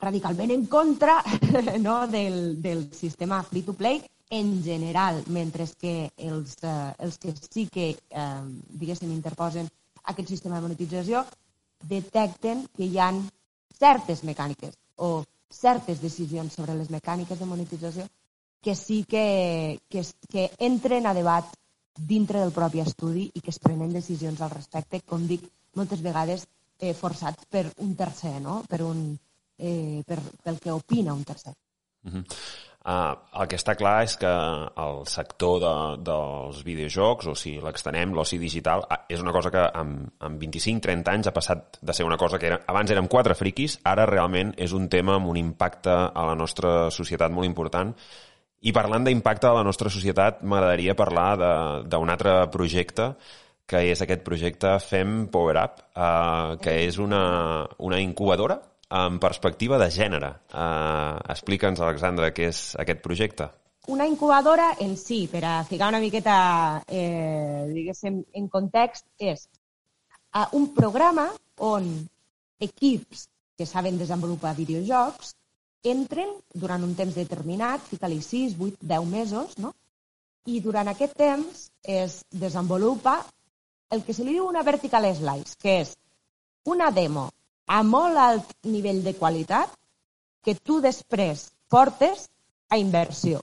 radicalment 0.00 0.52
en 0.54 0.64
contra 0.66 1.18
no, 1.86 2.06
del, 2.08 2.60
del 2.62 2.86
sistema 2.96 3.42
free-to-play 3.44 4.00
en 4.30 4.62
general, 4.62 5.24
mentre 5.26 5.66
que 5.78 6.12
els, 6.16 6.56
eh, 6.62 6.92
els 6.98 7.18
que 7.18 7.34
sí 7.36 7.66
que, 7.66 7.90
eh, 8.08 8.42
diguéssim, 8.80 9.10
interposen 9.12 9.68
aquest 10.04 10.28
sistema 10.30 10.56
de 10.56 10.68
monetització 10.68 11.24
detecten 11.90 12.64
que 12.76 12.86
hi 12.86 12.98
han 12.98 13.24
certes 13.76 14.22
mecàniques 14.24 14.76
o 14.96 15.24
certes 15.50 16.00
decisions 16.00 16.54
sobre 16.54 16.76
les 16.78 16.90
mecàniques 16.94 17.38
de 17.38 17.48
monetització 17.48 18.06
que 18.62 18.76
sí 18.76 19.02
que, 19.08 19.80
que, 19.88 20.04
que 20.30 20.50
entren 20.58 21.06
a 21.06 21.14
debat 21.16 21.48
dintre 22.06 22.40
del 22.40 22.52
propi 22.52 22.80
estudi 22.80 23.30
i 23.34 23.40
que 23.40 23.52
es 23.52 23.60
prenen 23.62 23.92
decisions 23.92 24.40
al 24.40 24.52
respecte, 24.54 25.02
com 25.06 25.26
dic, 25.28 25.44
moltes 25.76 26.02
vegades 26.02 26.46
eh, 26.78 26.94
forçats 26.94 27.46
per 27.50 27.66
un 27.84 27.94
tercer, 27.96 28.38
no? 28.40 28.62
per 28.68 28.82
un, 28.86 29.04
eh, 29.58 30.02
per, 30.06 30.18
pel 30.42 30.58
que 30.58 30.72
opina 30.72 31.14
un 31.14 31.24
tercer. 31.24 31.54
Uh 32.04 32.12
-huh. 32.12 32.24
Uh, 32.80 33.12
el 33.36 33.48
que 33.50 33.58
està 33.60 33.74
clar 33.76 33.98
és 34.06 34.14
que 34.16 34.28
el 34.80 35.02
sector 35.04 35.58
de, 35.60 35.72
dels 36.00 36.62
videojocs, 36.64 37.26
o 37.28 37.34
si 37.36 37.58
l'extenem, 37.60 38.14
l'oci 38.16 38.38
digital, 38.40 38.86
és 39.06 39.20
una 39.20 39.34
cosa 39.36 39.50
que 39.52 39.60
amb, 39.60 40.06
amb 40.24 40.40
25-30 40.40 41.12
anys 41.12 41.28
ha 41.28 41.34
passat 41.36 41.76
de 41.82 41.92
ser 41.92 42.06
una 42.08 42.16
cosa 42.16 42.38
que 42.38 42.48
era, 42.48 42.62
abans 42.72 42.90
érem 42.90 43.06
quatre 43.06 43.36
friquis, 43.36 43.76
ara 43.84 44.06
realment 44.08 44.54
és 44.56 44.72
un 44.72 44.88
tema 44.88 45.18
amb 45.18 45.28
un 45.28 45.36
impacte 45.36 45.92
a 45.92 46.24
la 46.30 46.34
nostra 46.34 46.90
societat 46.90 47.30
molt 47.30 47.50
important. 47.50 47.92
I 48.60 48.72
parlant 48.76 49.06
d'impacte 49.06 49.48
a 49.48 49.54
la 49.56 49.62
nostra 49.64 49.88
societat, 49.88 50.42
m'agradaria 50.44 50.96
parlar 50.96 51.30
d'un 51.88 52.10
altre 52.12 52.34
projecte 52.52 53.14
que 53.70 53.84
és 53.92 54.02
aquest 54.02 54.24
projecte 54.26 54.74
Fem 54.82 55.28
Power 55.32 55.56
Up, 55.62 55.78
eh, 55.94 56.58
que 56.60 56.74
és 56.88 56.98
una, 56.98 57.22
una 57.78 58.00
incubadora 58.02 58.58
amb 58.90 59.22
perspectiva 59.22 59.78
de 59.78 59.88
gènere. 59.94 60.32
Eh, 60.50 61.32
Explica'ns, 61.36 61.80
Alexandra, 61.80 62.32
què 62.34 62.50
és 62.50 62.62
aquest 62.82 63.00
projecte. 63.04 63.48
Una 63.94 64.06
incubadora 64.10 64.74
en 64.82 64.96
si, 64.98 65.22
per 65.30 65.44
a 65.46 65.54
ficar 65.64 65.88
una 65.94 66.02
miqueta, 66.02 66.82
eh, 66.86 67.64
diguéssim, 67.72 68.20
en 68.36 68.48
context, 68.52 69.06
és 69.18 69.46
eh, 70.34 70.46
un 70.52 70.68
programa 70.74 71.30
on 71.56 71.88
equips 72.60 73.28
que 73.56 73.66
saben 73.66 73.96
desenvolupar 74.00 74.52
videojocs 74.58 75.36
entren 75.82 76.32
durant 76.52 76.82
un 76.84 76.94
temps 76.94 77.14
determinat, 77.16 77.82
fica-li 77.88 78.20
6, 78.22 78.56
8, 78.58 78.86
10 78.86 79.06
mesos, 79.08 79.56
no? 79.58 79.72
i 80.46 80.60
durant 80.64 80.88
aquest 80.88 81.16
temps 81.16 81.66
es 81.84 82.22
desenvolupa 82.30 83.20
el 83.90 84.04
que 84.04 84.14
se 84.14 84.24
li 84.24 84.34
diu 84.36 84.46
una 84.48 84.62
vertical 84.62 85.06
slice, 85.14 85.56
que 85.60 85.80
és 85.82 85.92
una 86.64 86.90
demo 86.90 87.28
a 87.66 87.82
molt 87.82 88.18
alt 88.18 88.54
nivell 88.66 89.02
de 89.04 89.14
qualitat 89.18 89.72
que 90.44 90.54
tu 90.54 90.80
després 90.80 91.50
portes 91.68 92.28
a 92.70 92.78
inversió. 92.78 93.40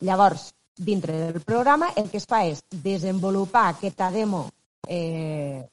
Llavors, 0.00 0.50
dintre 0.76 1.16
del 1.32 1.42
programa, 1.42 1.90
el 1.96 2.08
que 2.10 2.20
es 2.20 2.28
fa 2.28 2.44
és 2.48 2.62
desenvolupar 2.70 3.66
aquesta 3.68 4.10
demo 4.10 4.46
eh, 4.88 5.66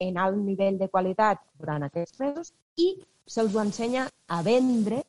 en 0.00 0.18
alt 0.18 0.36
nivell 0.36 0.76
de 0.78 0.90
qualitat 0.92 1.40
durant 1.60 1.86
aquests 1.86 2.20
mesos 2.20 2.52
i 2.76 2.90
se'ls 3.26 3.54
ho 3.54 3.62
ensenya 3.62 4.08
a 4.28 4.42
vendre 4.42 5.02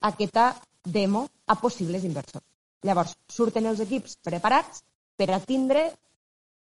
aquesta 0.00 0.50
demo 0.84 1.28
a 1.46 1.56
possibles 1.60 2.04
inversors. 2.04 2.44
Llavors, 2.82 3.14
surten 3.28 3.66
els 3.66 3.80
equips 3.84 4.18
preparats 4.22 4.82
per 5.16 5.30
a 5.34 5.40
tindre 5.40 5.88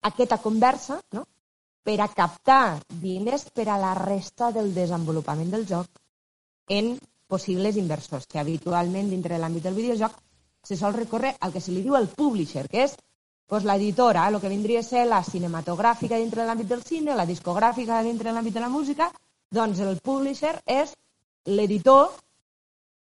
aquesta 0.09 0.37
conversa 0.39 1.01
no? 1.13 1.25
per 1.83 1.99
a 2.01 2.07
captar 2.07 2.79
diners 3.01 3.49
per 3.55 3.67
a 3.69 3.79
la 3.79 3.93
resta 3.97 4.51
del 4.55 4.73
desenvolupament 4.75 5.51
del 5.51 5.65
joc 5.67 5.87
en 6.67 6.97
possibles 7.27 7.75
inversors, 7.75 8.27
que 8.27 8.39
habitualment 8.39 9.09
dintre 9.11 9.35
de 9.35 9.41
l'àmbit 9.41 9.63
del 9.67 9.75
videojoc 9.75 10.15
se 10.63 10.77
sol 10.79 10.95
recórrer 10.95 11.35
al 11.39 11.53
que 11.53 11.61
se 11.63 11.71
li 11.71 11.83
diu 11.83 11.95
el 11.95 12.07
publisher, 12.07 12.67
que 12.67 12.83
és 12.87 12.95
pues, 13.47 13.63
l'editora, 13.63 14.27
el 14.27 14.39
que 14.43 14.51
vindria 14.51 14.83
a 14.83 14.87
ser 14.87 15.05
la 15.07 15.23
cinematogràfica 15.23 16.19
dintre 16.19 16.43
de 16.43 16.47
l'àmbit 16.47 16.71
del 16.71 16.83
cine, 16.83 17.15
la 17.15 17.27
discogràfica 17.27 18.01
dintre 18.03 18.29
de 18.29 18.35
l'àmbit 18.35 18.55
de 18.55 18.63
la 18.63 18.71
música, 18.71 19.11
doncs 19.51 19.79
el 19.79 19.99
publisher 20.03 20.57
és 20.65 20.95
l'editor 21.47 22.11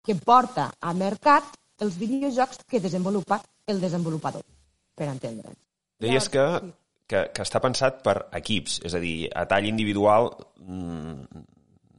que 0.06 0.16
porta 0.16 0.70
a 0.80 0.94
mercat 0.94 1.56
els 1.84 1.98
videojocs 2.00 2.64
que 2.68 2.82
desenvolupa 2.84 3.40
el 3.70 3.80
desenvolupador, 3.82 4.44
per 4.96 5.10
entendre'ns. 5.12 5.58
Deies 6.00 6.30
que, 6.32 6.46
que, 7.08 7.26
que 7.36 7.46
està 7.46 7.62
pensat 7.64 8.02
per 8.06 8.16
equips, 8.40 8.80
és 8.88 8.96
a 8.96 9.02
dir, 9.04 9.30
a 9.36 9.46
tall 9.50 9.68
individual 9.68 10.32
mm, 10.64 11.44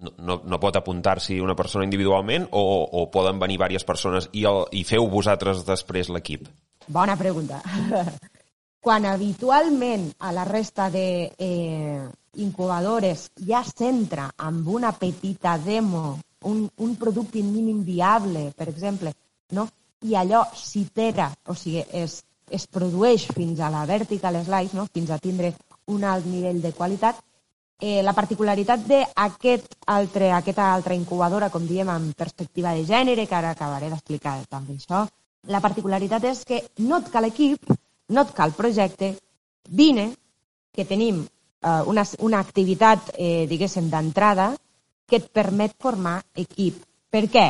no, 0.00 0.12
no, 0.18 0.38
no 0.48 0.60
pot 0.60 0.78
apuntar-s'hi 0.80 1.40
una 1.44 1.56
persona 1.56 1.84
individualment 1.84 2.48
o, 2.56 2.64
o 2.84 3.06
poden 3.12 3.40
venir 3.42 3.58
diverses 3.58 3.86
persones 3.88 4.30
i, 4.32 4.46
el, 4.48 4.64
i 4.72 4.84
feu 4.88 5.08
vosaltres 5.12 5.64
després 5.68 6.12
l'equip? 6.12 6.48
Bona 6.88 7.16
pregunta. 7.20 7.60
Quan 8.80 9.04
habitualment 9.04 10.06
a 10.18 10.32
la 10.32 10.44
resta 10.44 10.88
de 10.90 11.32
eh, 11.36 12.08
incubadores 12.40 13.28
ja 13.46 13.60
s'entra 13.66 14.30
amb 14.36 14.68
una 14.68 14.92
petita 14.96 15.58
demo, 15.58 16.18
un, 16.48 16.64
un 16.76 16.96
producte 16.96 17.42
mínim 17.42 17.84
viable, 17.84 18.50
per 18.56 18.70
exemple, 18.72 19.12
no? 19.52 19.68
i 20.00 20.16
allò 20.16 20.46
s'itera, 20.56 21.28
o 21.46 21.54
sigui, 21.54 21.84
és 21.92 22.22
es 22.50 22.66
produeix 22.66 23.26
fins 23.30 23.60
a 23.60 23.68
la 23.70 23.84
vertical 23.86 24.38
slice, 24.44 24.76
no? 24.76 24.86
fins 24.92 25.10
a 25.10 25.18
tindre 25.18 25.52
un 25.86 26.04
alt 26.04 26.26
nivell 26.26 26.60
de 26.62 26.72
qualitat. 26.72 27.20
Eh, 27.80 28.00
la 28.04 28.12
particularitat 28.12 28.82
d'aquest 28.88 29.76
altre, 29.88 30.32
aquesta 30.36 30.72
altra 30.74 30.96
incubadora, 30.96 31.48
com 31.48 31.64
diem, 31.68 31.88
en 31.88 32.10
perspectiva 32.16 32.74
de 32.76 32.84
gènere, 32.84 33.26
que 33.26 33.36
ara 33.36 33.54
acabaré 33.54 33.88
d'explicar 33.88 34.34
també 34.48 34.76
això, 34.76 35.06
la 35.48 35.62
particularitat 35.64 36.26
és 36.28 36.42
que 36.44 36.60
no 36.84 36.98
et 37.00 37.08
cal 37.12 37.28
equip, 37.30 37.70
no 38.10 38.26
et 38.26 38.34
cal 38.36 38.52
projecte, 38.56 39.14
vine, 39.70 40.10
que 40.74 40.84
tenim 40.84 41.22
eh, 41.24 41.82
una, 41.86 42.04
una 42.26 42.40
activitat, 42.40 43.14
eh, 43.16 43.46
diguéssim, 43.50 43.90
d'entrada, 43.90 44.52
que 45.06 45.18
et 45.18 45.30
permet 45.34 45.74
formar 45.78 46.20
equip. 46.38 46.82
Per 47.10 47.24
què? 47.30 47.46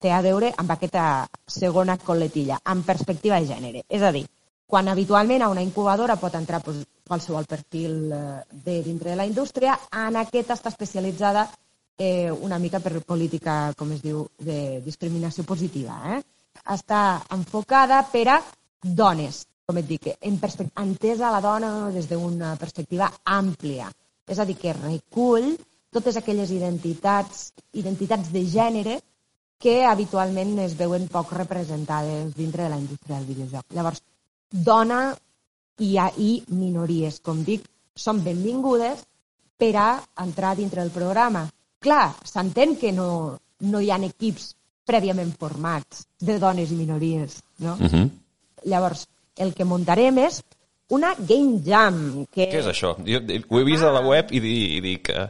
Té 0.00 0.12
a 0.14 0.20
veure 0.24 0.52
amb 0.56 0.70
aquesta 0.72 1.04
segona 1.46 1.98
coletilla, 2.00 2.60
amb 2.64 2.86
perspectiva 2.86 3.40
de 3.40 3.50
gènere. 3.50 3.82
És 3.88 4.02
a 4.02 4.12
dir, 4.14 4.24
quan 4.70 4.88
habitualment 4.88 5.42
a 5.42 5.50
una 5.50 5.64
incubadora 5.66 6.16
pot 6.16 6.36
entrar 6.38 6.62
pues, 6.62 6.84
qualsevol 7.06 7.46
perfil 7.50 8.12
eh, 8.14 8.20
de 8.50 8.82
dintre 8.86 9.10
de 9.10 9.18
la 9.18 9.26
indústria, 9.26 9.74
en 10.06 10.16
aquesta 10.16 10.54
està 10.54 10.70
especialitzada 10.70 11.48
eh, 11.98 12.30
una 12.30 12.58
mica 12.58 12.80
per 12.80 13.02
política, 13.04 13.74
com 13.76 13.90
es 13.92 14.00
diu, 14.02 14.24
de 14.38 14.80
discriminació 14.86 15.44
positiva. 15.44 15.98
Eh? 16.14 16.22
Està 16.70 17.20
enfocada 17.34 18.00
per 18.12 18.26
a 18.30 18.40
dones, 18.80 19.42
com 19.70 19.78
et 19.78 19.86
dic, 19.86 20.08
en 20.26 20.38
entesa 20.82 21.30
la 21.30 21.40
dona 21.40 21.90
des 21.94 22.08
d'una 22.10 22.56
perspectiva 22.58 23.10
àmplia. 23.24 23.90
És 24.26 24.38
a 24.38 24.44
dir, 24.44 24.56
que 24.58 24.74
recull 24.74 25.52
totes 25.94 26.16
aquelles 26.16 26.50
identitats, 26.50 27.52
identitats 27.72 28.32
de 28.34 28.42
gènere 28.46 29.00
que 29.60 29.84
habitualment 29.84 30.58
es 30.64 30.74
veuen 30.78 31.06
poc 31.12 31.34
representades 31.36 32.34
dintre 32.34 32.64
de 32.64 32.70
la 32.72 32.78
indústria 32.78 33.18
del 33.18 33.28
videojoc. 33.28 33.66
Llavors, 33.76 34.02
dona 34.50 35.00
i, 35.78 35.92
i 36.16 36.30
minories, 36.48 37.20
com 37.20 37.44
dic, 37.44 37.66
són 37.94 38.24
benvingudes 38.24 39.04
per 39.60 39.74
a 39.76 39.90
entrar 40.24 40.56
dintre 40.56 40.82
del 40.82 40.94
programa. 40.94 41.44
Clar, 41.78 42.14
s'entén 42.24 42.74
que 42.80 42.90
no, 42.96 43.38
no 43.60 43.80
hi 43.80 43.90
ha 43.90 44.00
equips 44.08 44.54
prèviament 44.88 45.30
formats 45.38 46.06
de 46.18 46.38
dones 46.42 46.72
i 46.72 46.80
minories, 46.80 47.38
no? 47.58 47.76
Uh 47.76 47.92
-huh. 47.92 48.10
Llavors, 48.64 49.06
el 49.40 49.54
que 49.56 49.66
muntarem 49.68 50.20
és 50.22 50.40
una 50.90 51.14
game 51.16 51.60
jam. 51.64 52.26
Que... 52.28 52.48
Què 52.50 52.60
és 52.60 52.70
això? 52.70 52.94
Jo 53.06 53.22
ho 53.22 53.60
he 53.60 53.66
vist 53.66 53.86
a 53.86 53.92
la 53.94 54.04
web 54.04 54.32
i, 54.34 54.42
di, 54.42 54.54
i 54.76 54.80
dic 54.84 55.06
que 55.10 55.26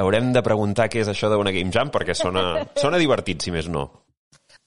haurem 0.00 0.32
de 0.34 0.42
preguntar 0.46 0.88
què 0.90 1.02
és 1.04 1.10
això 1.10 1.30
d'una 1.30 1.52
game 1.54 1.72
jam 1.74 1.90
perquè 1.92 2.16
sona, 2.16 2.64
sona 2.82 3.00
divertit, 3.00 3.42
si 3.42 3.54
més 3.54 3.68
no. 3.68 3.86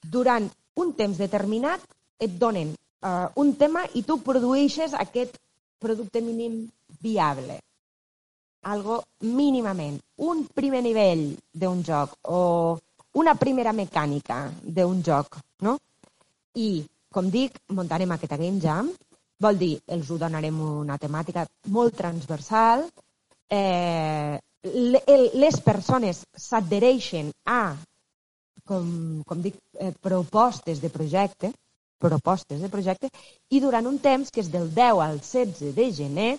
Durant 0.04 0.48
un 0.80 0.94
temps 0.98 1.18
determinat 1.20 1.84
et 2.22 2.38
donen 2.40 2.72
uh, 2.74 3.28
un 3.40 3.54
tema 3.60 3.84
i 3.94 4.04
tu 4.06 4.18
produeixes 4.24 4.94
aquest 4.98 5.38
producte 5.82 6.22
mínim 6.24 6.64
viable. 7.04 7.58
Algo 8.64 9.02
mínimament. 9.28 9.98
Un 10.24 10.46
primer 10.48 10.80
nivell 10.84 11.26
d'un 11.52 11.82
joc 11.84 12.16
o 12.32 12.40
una 13.20 13.34
primera 13.38 13.74
mecànica 13.76 14.46
d'un 14.62 15.02
joc, 15.04 15.36
no? 15.62 15.76
I, 16.54 16.84
com 17.14 17.30
dic, 17.30 17.56
muntarem 17.70 18.10
aquesta 18.10 18.38
Game 18.40 18.60
Jam, 18.62 18.90
vol 19.44 19.58
dir, 19.58 19.74
els 19.96 20.10
ho 20.10 20.18
donarem 20.18 20.60
una 20.66 20.98
temàtica 20.98 21.46
molt 21.74 21.96
transversal, 21.98 22.86
eh, 23.50 24.38
les 24.64 25.60
persones 25.62 26.24
s'adhereixen 26.46 27.30
a, 27.46 27.76
com, 28.66 28.88
com 29.28 29.44
dic, 29.44 29.60
eh, 29.78 29.92
propostes 30.02 30.80
de 30.82 30.90
projecte, 30.90 31.52
propostes 32.00 32.60
de 32.60 32.70
projecte, 32.72 33.10
i 33.50 33.60
durant 33.60 33.86
un 33.86 33.98
temps, 34.02 34.30
que 34.30 34.42
és 34.42 34.50
del 34.50 34.70
10 34.74 35.02
al 35.04 35.20
16 35.20 35.74
de 35.76 35.90
gener, 35.92 36.32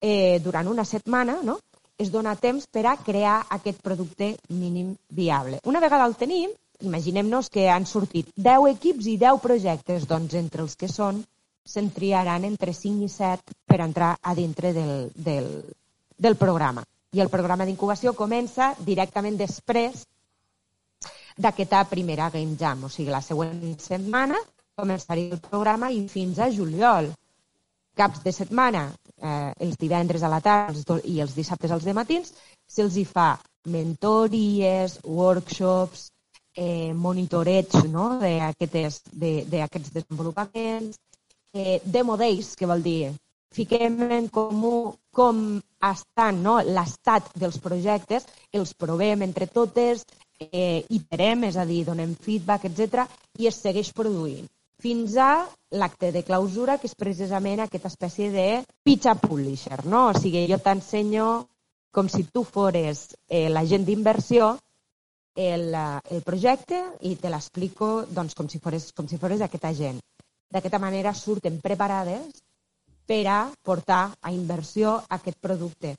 eh, 0.00 0.38
durant 0.44 0.68
una 0.68 0.84
setmana, 0.84 1.40
no? 1.42 1.58
es 2.00 2.08
dona 2.10 2.32
temps 2.40 2.64
per 2.72 2.86
a 2.88 2.96
crear 2.96 3.42
aquest 3.56 3.82
producte 3.84 4.32
mínim 4.48 4.94
viable. 5.12 5.58
Una 5.68 5.82
vegada 5.84 6.06
el 6.08 6.16
tenim, 6.16 6.52
imaginem-nos 6.86 7.50
que 7.50 7.68
han 7.70 7.86
sortit 7.86 8.30
10 8.36 8.70
equips 8.74 9.08
i 9.12 9.16
10 9.20 9.42
projectes, 9.42 10.06
doncs 10.08 10.36
entre 10.38 10.64
els 10.66 10.76
que 10.76 10.88
són 10.88 11.22
se'n 11.70 11.90
triaran 11.94 12.44
entre 12.48 12.72
5 12.74 13.04
i 13.04 13.10
7 13.12 13.56
per 13.66 13.80
entrar 13.84 14.14
a 14.20 14.34
dintre 14.34 14.72
del, 14.72 15.10
del, 15.14 15.50
del 16.16 16.36
programa. 16.36 16.84
I 17.12 17.20
el 17.20 17.28
programa 17.28 17.66
d'incubació 17.66 18.14
comença 18.14 18.72
directament 18.86 19.36
després 19.38 20.04
d'aquesta 21.40 21.84
primera 21.90 22.30
Game 22.30 22.56
Jam, 22.58 22.84
o 22.84 22.90
sigui, 22.92 23.10
la 23.10 23.22
següent 23.24 23.76
setmana 23.80 24.38
començaria 24.80 25.36
el 25.36 25.42
programa 25.44 25.90
i 25.92 26.04
fins 26.08 26.38
a 26.38 26.50
juliol. 26.52 27.10
Caps 27.98 28.22
de 28.24 28.32
setmana 28.32 28.86
eh, 29.20 29.52
els 29.66 29.76
divendres 29.80 30.22
a 30.22 30.30
la 30.32 30.40
tarda 30.44 31.00
i 31.04 31.20
els 31.20 31.34
dissabtes 31.36 31.72
als 31.74 31.88
matins, 31.96 32.32
se'ls 32.66 32.96
hi 32.96 33.04
fa 33.04 33.34
mentories, 33.66 34.98
workshops, 35.04 36.08
eh, 36.56 36.92
monitoreig 36.94 37.74
no? 37.90 38.18
d'aquests 38.20 39.10
de, 39.12 39.32
de 39.48 39.66
desenvolupaments, 39.94 40.98
eh, 41.54 41.80
demo 41.84 42.16
days, 42.16 42.54
que 42.56 42.66
vol 42.66 42.82
dir 42.82 43.12
fiquem 43.50 43.98
en 44.12 44.28
comú 44.28 44.94
com 45.10 45.60
estan 45.82 46.42
no? 46.42 46.60
l'estat 46.62 47.32
dels 47.34 47.58
projectes, 47.58 48.26
els 48.52 48.74
provem 48.74 49.22
entre 49.26 49.48
totes, 49.50 50.04
eh, 50.38 50.84
iterem, 50.88 51.48
és 51.50 51.56
a 51.56 51.66
dir, 51.66 51.84
donem 51.84 52.14
feedback, 52.14 52.70
etc 52.70 53.08
i 53.38 53.48
es 53.50 53.60
segueix 53.64 53.92
produint 53.96 54.48
fins 54.80 55.16
a 55.20 55.46
l'acte 55.76 56.10
de 56.12 56.22
clausura, 56.24 56.78
que 56.80 56.88
és 56.88 56.96
precisament 56.96 57.60
aquesta 57.62 57.90
espècie 57.92 58.30
de 58.32 58.46
pitch 58.86 59.10
publisher, 59.20 59.84
no? 59.84 60.06
O 60.10 60.14
sigui, 60.16 60.46
jo 60.48 60.58
t'ensenyo 60.58 61.28
com 61.92 62.08
si 62.08 62.24
tu 62.32 62.44
fores 62.48 63.10
eh, 63.28 63.48
l'agent 63.52 63.84
d'inversió 63.84 64.54
el, 65.34 65.74
eh, 65.74 66.00
el 66.16 66.22
projecte 66.22 66.80
i 67.06 67.14
te 67.16 67.30
l'explico 67.30 68.06
doncs, 68.08 68.34
com, 68.34 68.48
si 68.48 68.58
fores, 68.58 68.90
com 68.92 69.08
si 69.08 69.18
fores 69.18 69.40
aquest 69.40 69.66
agent. 69.70 70.00
D'aquesta 70.50 70.80
manera 70.82 71.14
surten 71.14 71.60
preparades 71.62 72.42
per 73.06 73.26
a 73.28 73.38
portar 73.62 74.02
a 74.20 74.32
inversió 74.32 74.96
aquest 75.08 75.38
producte. 75.40 75.94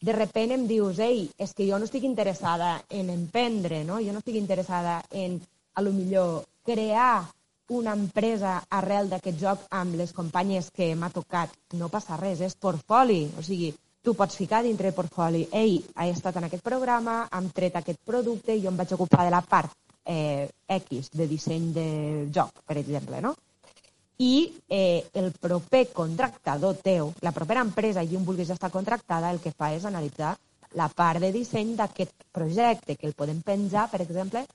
De 0.00 0.12
repent 0.14 0.52
em 0.54 0.66
dius, 0.68 1.00
ei, 1.02 1.26
és 1.36 1.54
que 1.54 1.66
jo 1.66 1.78
no 1.78 1.88
estic 1.88 2.04
interessada 2.06 2.76
en 2.88 3.10
emprendre, 3.10 3.82
no? 3.84 3.98
jo 4.04 4.12
no 4.12 4.22
estic 4.22 4.36
interessada 4.38 5.00
en, 5.10 5.40
a 5.74 5.82
lo 5.82 5.92
millor, 5.92 6.44
crear 6.64 7.26
una 7.68 7.92
empresa 7.92 8.62
arrel 8.70 9.10
d'aquest 9.10 9.40
joc 9.40 9.64
amb 9.80 9.98
les 10.00 10.14
companyes 10.16 10.70
que 10.74 10.94
m'ha 10.96 11.10
tocat. 11.12 11.52
No 11.80 11.90
passa 11.92 12.16
res, 12.16 12.40
és 12.40 12.56
portfoli. 12.56 13.26
O 13.36 13.44
sigui, 13.44 13.72
tu 14.08 14.14
pots 14.16 14.38
ficar 14.40 14.62
dintre 14.64 14.88
el 14.88 14.94
portfoli. 14.96 15.42
Ei, 15.52 15.74
he 16.00 16.06
estat 16.08 16.38
en 16.40 16.46
aquest 16.46 16.62
programa, 16.64 17.26
hem 17.36 17.50
tret 17.52 17.74
aquest 17.76 17.98
producte 18.08 18.54
i 18.56 18.62
jo 18.62 18.70
em 18.70 18.78
vaig 18.80 18.94
ocupar 18.96 19.26
de 19.26 19.34
la 19.34 19.42
part 19.44 19.74
eh, 20.08 20.48
X 20.78 21.10
de 21.12 21.26
disseny 21.28 21.66
de 21.76 21.88
joc, 22.32 22.62
per 22.64 22.78
exemple, 22.80 23.20
no? 23.20 23.34
I 24.24 24.48
eh, 24.64 25.04
el 25.12 25.28
proper 25.36 25.82
contractador 25.92 26.80
teu, 26.80 27.12
la 27.20 27.34
propera 27.36 27.66
empresa 27.66 28.00
i 28.00 28.16
on 28.16 28.24
vulguis 28.24 28.48
estar 28.54 28.72
contractada, 28.72 29.28
el 29.28 29.42
que 29.44 29.52
fa 29.52 29.74
és 29.76 29.84
analitzar 29.84 30.32
la 30.80 30.88
part 30.88 31.20
de 31.20 31.28
disseny 31.36 31.76
d'aquest 31.76 32.24
projecte, 32.32 32.96
que 32.96 33.06
el 33.10 33.16
podem 33.18 33.44
penjar, 33.44 33.90
per 33.92 34.00
exemple, 34.06 34.46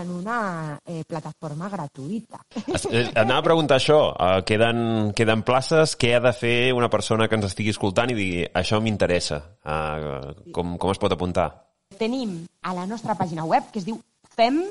en 0.00 0.10
una 0.10 0.38
eh, 0.84 1.02
plataforma 1.06 1.68
gratuïta. 1.72 2.40
Eh, 2.90 3.06
anava 3.14 3.40
a 3.40 3.46
preguntar 3.46 3.78
això. 3.78 3.98
Uh, 4.12 4.40
queden, 4.46 5.12
queden 5.16 5.44
places. 5.46 5.94
Què 6.00 6.14
ha 6.16 6.22
de 6.24 6.32
fer 6.36 6.72
una 6.76 6.90
persona 6.90 7.28
que 7.28 7.38
ens 7.38 7.48
estigui 7.50 7.74
escoltant 7.74 8.10
i 8.12 8.18
digui 8.18 8.46
això 8.62 8.80
m'interessa? 8.82 9.40
Uh, 9.64 10.32
com, 10.54 10.76
com 10.80 10.94
es 10.94 11.02
pot 11.02 11.14
apuntar? 11.14 11.50
Tenim 11.98 12.40
a 12.66 12.74
la 12.74 12.88
nostra 12.90 13.14
pàgina 13.18 13.46
web 13.46 13.70
que 13.70 13.80
es 13.82 13.86
diu 13.86 14.00
FEM, 14.34 14.64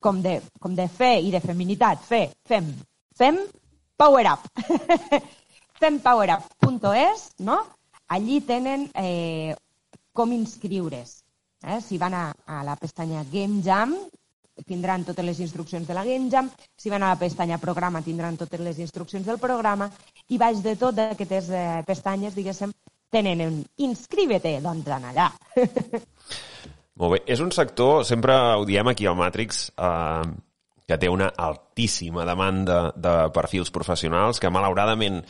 com 0.00 0.22
de, 0.24 0.38
com 0.60 0.74
de 0.76 0.88
fe 0.88 1.18
i 1.20 1.32
de 1.34 1.42
feminitat, 1.44 2.00
fe, 2.08 2.24
FEM, 2.48 2.72
FEM 3.20 3.44
Power 4.00 4.24
Up. 4.32 4.48
fempowerup.es, 5.80 7.32
no? 7.38 7.66
Allí 8.08 8.40
tenen 8.40 8.90
eh, 8.94 9.56
com 10.12 10.32
inscriure's. 10.32 11.24
Eh? 11.62 11.80
Si 11.80 11.98
van 11.98 12.14
a, 12.14 12.24
a 12.46 12.62
la 12.64 12.76
pestanya 12.76 13.24
Game 13.32 13.62
Jam, 13.64 13.96
tindran 14.66 15.04
totes 15.04 15.24
les 15.24 15.40
instruccions 15.40 15.86
de 15.88 15.96
la 15.96 16.04
Game 16.04 16.30
Jam, 16.30 16.50
si 16.76 16.90
van 16.92 17.02
a 17.02 17.12
la 17.14 17.18
pestanya 17.20 17.58
programa 17.58 18.02
tindran 18.02 18.36
totes 18.40 18.60
les 18.60 18.78
instruccions 18.78 19.26
del 19.26 19.38
programa 19.38 19.90
i 20.28 20.38
baix 20.38 20.62
de 20.64 20.76
tot 20.80 20.96
d'aquestes 20.96 21.50
eh, 21.50 21.64
pestanyes, 21.86 22.36
diguéssim, 22.36 22.72
tenen 23.10 23.42
un 23.46 23.58
inscríbete, 23.82 24.58
doncs 24.62 24.86
en 24.86 25.08
allà. 25.10 25.30
Molt 27.00 27.14
bé. 27.14 27.22
És 27.32 27.40
un 27.40 27.50
sector, 27.52 28.04
sempre 28.04 28.36
ho 28.56 28.64
diem 28.68 28.90
aquí 28.92 29.08
al 29.08 29.18
Matrix, 29.18 29.70
eh, 29.76 30.30
que 30.90 30.98
té 30.98 31.08
una 31.08 31.30
altíssima 31.38 32.26
demanda 32.26 32.90
de 32.96 33.14
perfils 33.34 33.70
professionals 33.70 34.40
que 34.42 34.50
malauradament 34.50 35.20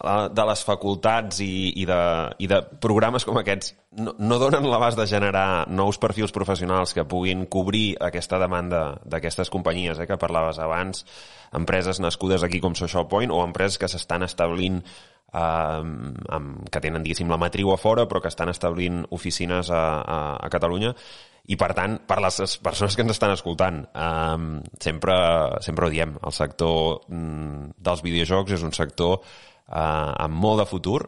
de 0.00 0.44
les 0.48 0.62
facultats 0.64 1.42
i, 1.44 1.72
i, 1.76 1.84
de, 1.88 2.00
i 2.40 2.48
de 2.48 2.60
programes 2.80 3.26
com 3.28 3.36
aquests 3.40 3.74
no, 4.00 4.14
no 4.16 4.38
donen 4.40 4.68
l'abast 4.70 4.98
de 4.98 5.06
generar 5.10 5.66
nous 5.68 5.98
perfils 6.00 6.32
professionals 6.32 6.94
que 6.96 7.04
puguin 7.04 7.44
cobrir 7.50 7.98
aquesta 8.00 8.38
demanda 8.40 9.00
d'aquestes 9.04 9.50
companyies 9.52 9.98
eh, 9.98 10.06
que 10.08 10.18
parlaves 10.20 10.60
abans, 10.62 11.04
empreses 11.52 12.00
nascudes 12.00 12.44
aquí 12.46 12.62
com 12.62 12.76
Social 12.78 13.08
Point 13.10 13.34
o 13.34 13.42
empreses 13.44 13.80
que 13.82 13.90
s'estan 13.90 14.24
establint 14.24 14.80
eh, 14.80 15.40
amb, 15.40 16.62
que 16.70 16.80
tenen, 16.80 17.04
diguéssim, 17.04 17.28
la 17.28 17.40
matriu 17.40 17.74
a 17.74 17.80
fora 17.80 18.06
però 18.08 18.22
que 18.22 18.32
estan 18.32 18.52
establint 18.52 19.02
oficines 19.10 19.68
a, 19.68 19.84
a, 20.00 20.22
a 20.40 20.48
Catalunya. 20.52 20.94
I 21.50 21.56
per 21.58 21.72
tant, 21.74 21.96
per 22.06 22.20
les 22.22 22.36
persones 22.62 22.94
que 22.94 23.02
ens 23.02 23.16
estan 23.16 23.34
escoltant 23.34 23.82
eh, 23.90 24.40
sempre, 24.80 25.20
sempre 25.66 25.86
ho 25.88 25.92
diem, 25.92 26.16
el 26.24 26.36
sector 26.36 27.02
mm, 27.10 27.76
dels 27.76 28.04
videojocs 28.06 28.56
és 28.56 28.64
un 28.64 28.76
sector 28.76 29.18
eh, 29.70 30.24
amb 30.26 30.34
molt 30.34 30.64
de 30.64 30.68
futur 30.68 31.00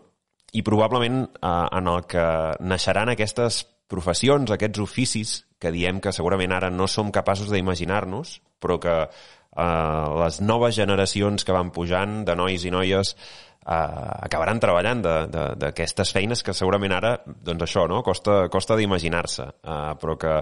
i 0.52 0.62
probablement 0.62 1.22
eh, 1.26 1.52
en 1.78 1.92
el 1.92 2.06
que 2.08 2.26
naixeran 2.60 3.12
aquestes 3.12 3.64
professions, 3.92 4.50
aquests 4.50 4.80
oficis 4.80 5.36
que 5.60 5.72
diem 5.74 6.00
que 6.02 6.14
segurament 6.14 6.54
ara 6.56 6.72
no 6.72 6.88
som 6.88 7.12
capaços 7.12 7.52
d'imaginar-nos, 7.52 8.40
però 8.62 8.78
que 8.80 8.96
eh, 9.04 10.06
les 10.24 10.40
noves 10.40 10.76
generacions 10.76 11.44
que 11.44 11.56
van 11.56 11.72
pujant 11.74 12.22
de 12.28 12.36
nois 12.38 12.64
i 12.64 12.72
noies 12.72 13.14
eh, 13.14 14.10
acabaran 14.26 14.60
treballant 14.62 15.02
d'aquestes 15.02 16.12
feines 16.14 16.42
que 16.42 16.56
segurament 16.56 16.96
ara, 16.96 17.14
doncs 17.24 17.68
això, 17.68 17.86
no? 17.90 18.02
costa, 18.06 18.46
costa 18.52 18.78
d'imaginar-se, 18.78 19.48
eh, 19.62 19.94
però 20.00 20.18
que 20.18 20.34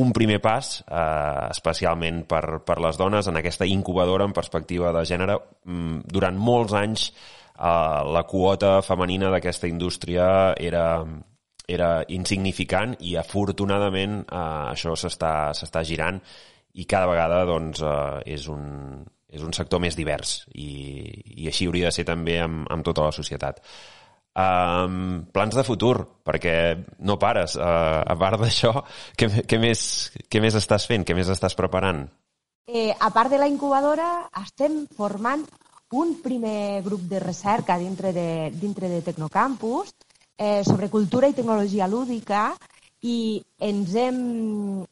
un 0.00 0.12
primer 0.14 0.38
pas, 0.42 0.76
eh, 0.86 1.48
especialment 1.50 2.22
per, 2.30 2.60
per 2.66 2.78
les 2.84 3.00
dones, 3.00 3.26
en 3.26 3.40
aquesta 3.40 3.66
incubadora 3.66 4.28
en 4.28 4.36
perspectiva 4.36 4.94
de 4.94 5.04
gènere, 5.08 5.40
mm, 5.66 6.06
durant 6.14 6.38
molts 6.38 6.76
anys 6.78 7.10
la 7.60 8.24
quota 8.24 8.80
femenina 8.82 9.30
d'aquesta 9.32 9.68
indústria 9.68 10.54
era, 10.56 11.04
era 11.68 11.90
insignificant 12.08 12.96
i 13.04 13.16
afortunadament 13.20 14.22
eh, 14.24 14.44
això 14.72 14.96
s'està 14.96 15.84
girant 15.84 16.20
i 16.80 16.86
cada 16.88 17.08
vegada 17.10 17.44
doncs, 17.48 17.82
eh, 17.82 18.34
és, 18.36 18.46
un, 18.48 19.02
és 19.28 19.44
un 19.44 19.52
sector 19.56 19.82
més 19.82 19.98
divers 19.98 20.40
i, 20.54 20.70
i 21.42 21.48
així 21.50 21.68
hauria 21.68 21.90
de 21.90 21.96
ser 21.98 22.06
també 22.08 22.40
amb, 22.40 22.64
amb 22.70 22.86
tota 22.86 23.08
la 23.08 23.16
societat. 23.16 23.60
Um, 24.40 25.26
plans 25.34 25.56
de 25.58 25.64
futur, 25.66 25.96
perquè 26.24 26.54
no 27.02 27.16
pares. 27.18 27.56
Uh, 27.58 28.00
a 28.06 28.14
part 28.16 28.38
d'això, 28.38 28.70
què, 29.18 29.26
què, 29.42 29.58
més, 29.58 29.82
què 30.30 30.40
més 30.40 30.54
estàs 30.54 30.86
fent? 30.86 31.04
Què 31.04 31.16
més 31.18 31.28
estàs 31.34 31.58
preparant? 31.58 32.04
Eh, 32.70 32.92
a 32.94 33.10
part 33.10 33.32
de 33.34 33.40
la 33.42 33.50
incubadora, 33.50 34.06
estem 34.38 34.84
formant 34.94 35.42
un 35.92 36.20
primer 36.22 36.82
grup 36.82 37.02
de 37.10 37.18
recerca 37.18 37.78
dintre 37.78 38.12
de, 38.12 38.50
dintre 38.54 38.88
de 38.88 39.02
Tecnocampus 39.02 39.92
eh, 40.38 40.62
sobre 40.64 40.88
cultura 40.88 41.28
i 41.28 41.34
tecnologia 41.34 41.88
lúdica 41.88 42.50
i 43.02 43.40
ens 43.58 43.94
hem 43.96 44.18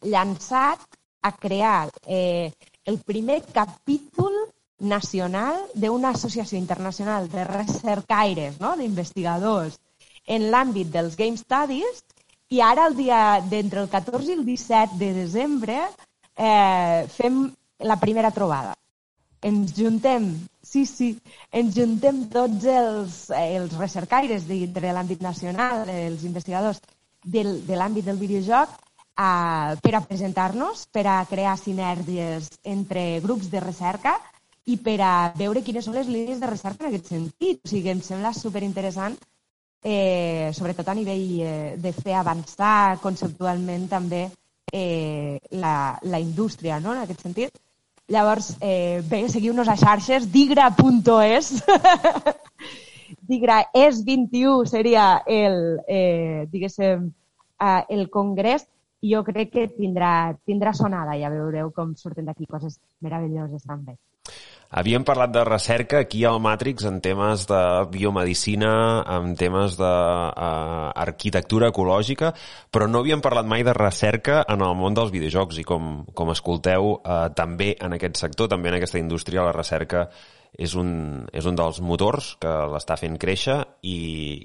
llançat 0.02 0.82
a 1.22 1.32
crear 1.32 1.88
eh, 2.06 2.50
el 2.84 2.98
primer 3.04 3.42
capítol 3.52 4.34
nacional 4.78 5.58
d'una 5.74 6.14
associació 6.14 6.58
internacional 6.58 7.28
de 7.28 7.44
recercaires, 7.44 8.58
no? 8.61 8.76
d'investigadors 8.78 9.78
en 10.26 10.50
l'àmbit 10.52 10.90
dels 10.92 11.16
Game 11.16 11.37
Studies 11.37 12.02
i 12.54 12.62
ara 12.64 12.87
el 12.88 12.96
dia 12.96 13.40
d'entre 13.44 13.82
el 13.84 13.90
14 13.92 14.30
i 14.30 14.37
el 14.38 14.44
17 14.46 14.98
de 15.00 15.12
desembre 15.16 15.80
eh, 16.37 17.04
fem 17.12 17.42
la 17.78 17.98
primera 18.00 18.30
trobada. 18.34 18.74
Ens 19.42 19.74
juntem, 19.76 20.30
sí, 20.68 20.85
sí, 20.87 21.09
ens 21.61 21.74
juntem 21.76 22.24
tots 22.33 22.66
els, 22.72 23.18
eh, 23.31 23.57
els 23.61 23.76
recercaires 23.81 24.46
dintre 24.48 24.92
l'àmbit 24.92 25.22
nacional, 25.24 25.88
els 25.88 26.24
investigadors 26.28 26.81
del, 27.24 27.54
de 27.66 27.78
l'àmbit 27.78 28.04
del 28.09 28.20
videojoc, 28.20 28.74
eh, 29.18 29.76
per 29.85 29.94
a 29.94 30.02
presentar-nos, 30.11 30.87
per 30.92 31.07
a 31.07 31.20
crear 31.31 31.57
sinergies 31.59 32.50
entre 32.64 33.20
grups 33.24 33.50
de 33.50 33.62
recerca 33.64 34.18
i 34.68 34.76
per 34.76 34.98
a 35.00 35.14
veure 35.37 35.64
quines 35.64 35.88
són 35.88 35.96
les 35.96 36.09
línies 36.12 36.40
de 36.40 36.50
recerca 36.50 36.85
en 36.85 36.92
aquest 36.92 37.09
sentit. 37.14 37.62
O 37.64 37.72
sigui, 37.72 37.88
em 37.94 38.02
sembla 38.04 38.35
superinteressant, 38.37 39.16
eh, 39.83 40.50
sobretot 40.54 40.88
a 40.88 40.96
nivell 40.98 41.40
eh, 41.40 41.76
de 41.81 41.94
fer 41.96 42.18
avançar 42.18 42.98
conceptualment 43.00 43.88
també 43.88 44.26
eh, 44.72 45.38
la, 45.50 45.98
la 46.02 46.20
indústria, 46.20 46.81
no?, 46.81 46.92
en 46.92 47.07
aquest 47.07 47.24
sentit. 47.24 47.57
Llavors, 48.08 48.56
eh, 48.64 49.02
bé, 49.04 49.26
seguiu-nos 49.28 49.68
a 49.68 49.76
xarxes, 49.76 50.30
digra.es. 50.32 51.50
digra 53.28 53.58
és 53.76 54.00
21 54.04 54.64
seria 54.66 55.22
el, 55.26 55.58
eh, 55.86 56.48
diguéssim, 56.48 57.10
eh, 57.60 57.82
el 57.92 58.08
congrés 58.08 58.64
i 59.04 59.12
jo 59.12 59.20
crec 59.26 59.52
que 59.52 59.66
tindrà, 59.76 60.34
tindrà 60.48 60.72
sonada, 60.72 61.18
ja 61.20 61.28
veureu 61.30 61.68
com 61.76 61.92
surten 62.00 62.24
d'aquí 62.24 62.48
coses 62.48 62.80
meravelloses 63.04 63.68
també. 63.68 63.98
Havíem 64.68 65.00
parlat 65.00 65.31
de 65.33 65.42
recerca 65.48 66.02
aquí 66.04 66.26
al 66.28 66.42
Matrix 66.44 66.85
en 66.85 66.98
temes 67.00 67.46
de 67.48 67.61
biomedicina, 67.88 69.00
en 69.16 69.33
temes 69.33 69.78
d'arquitectura 69.81 71.70
uh, 71.70 71.72
ecològica, 71.72 72.35
però 72.68 72.85
no 72.85 73.00
havíem 73.00 73.22
parlat 73.24 73.48
mai 73.48 73.64
de 73.64 73.72
recerca 73.72 74.42
en 74.44 74.61
el 74.61 74.76
món 74.76 74.92
dels 74.98 75.14
videojocs 75.14 75.62
i 75.62 75.64
com, 75.64 76.04
com 76.12 76.35
escolteu, 76.35 76.98
uh, 77.00 77.31
també 77.33 77.70
en 77.81 77.96
aquest 77.96 78.20
sector, 78.20 78.52
també 78.52 78.68
en 78.68 78.76
aquesta 78.76 79.00
indústria, 79.00 79.46
la 79.46 79.57
recerca 79.57 80.11
és 80.52 80.76
un, 80.76 81.24
és 81.33 81.48
un 81.48 81.57
dels 81.57 81.81
motors 81.81 82.35
que 82.42 82.52
l'està 82.68 83.00
fent 83.00 83.16
créixer 83.16 83.62
i, 83.88 83.96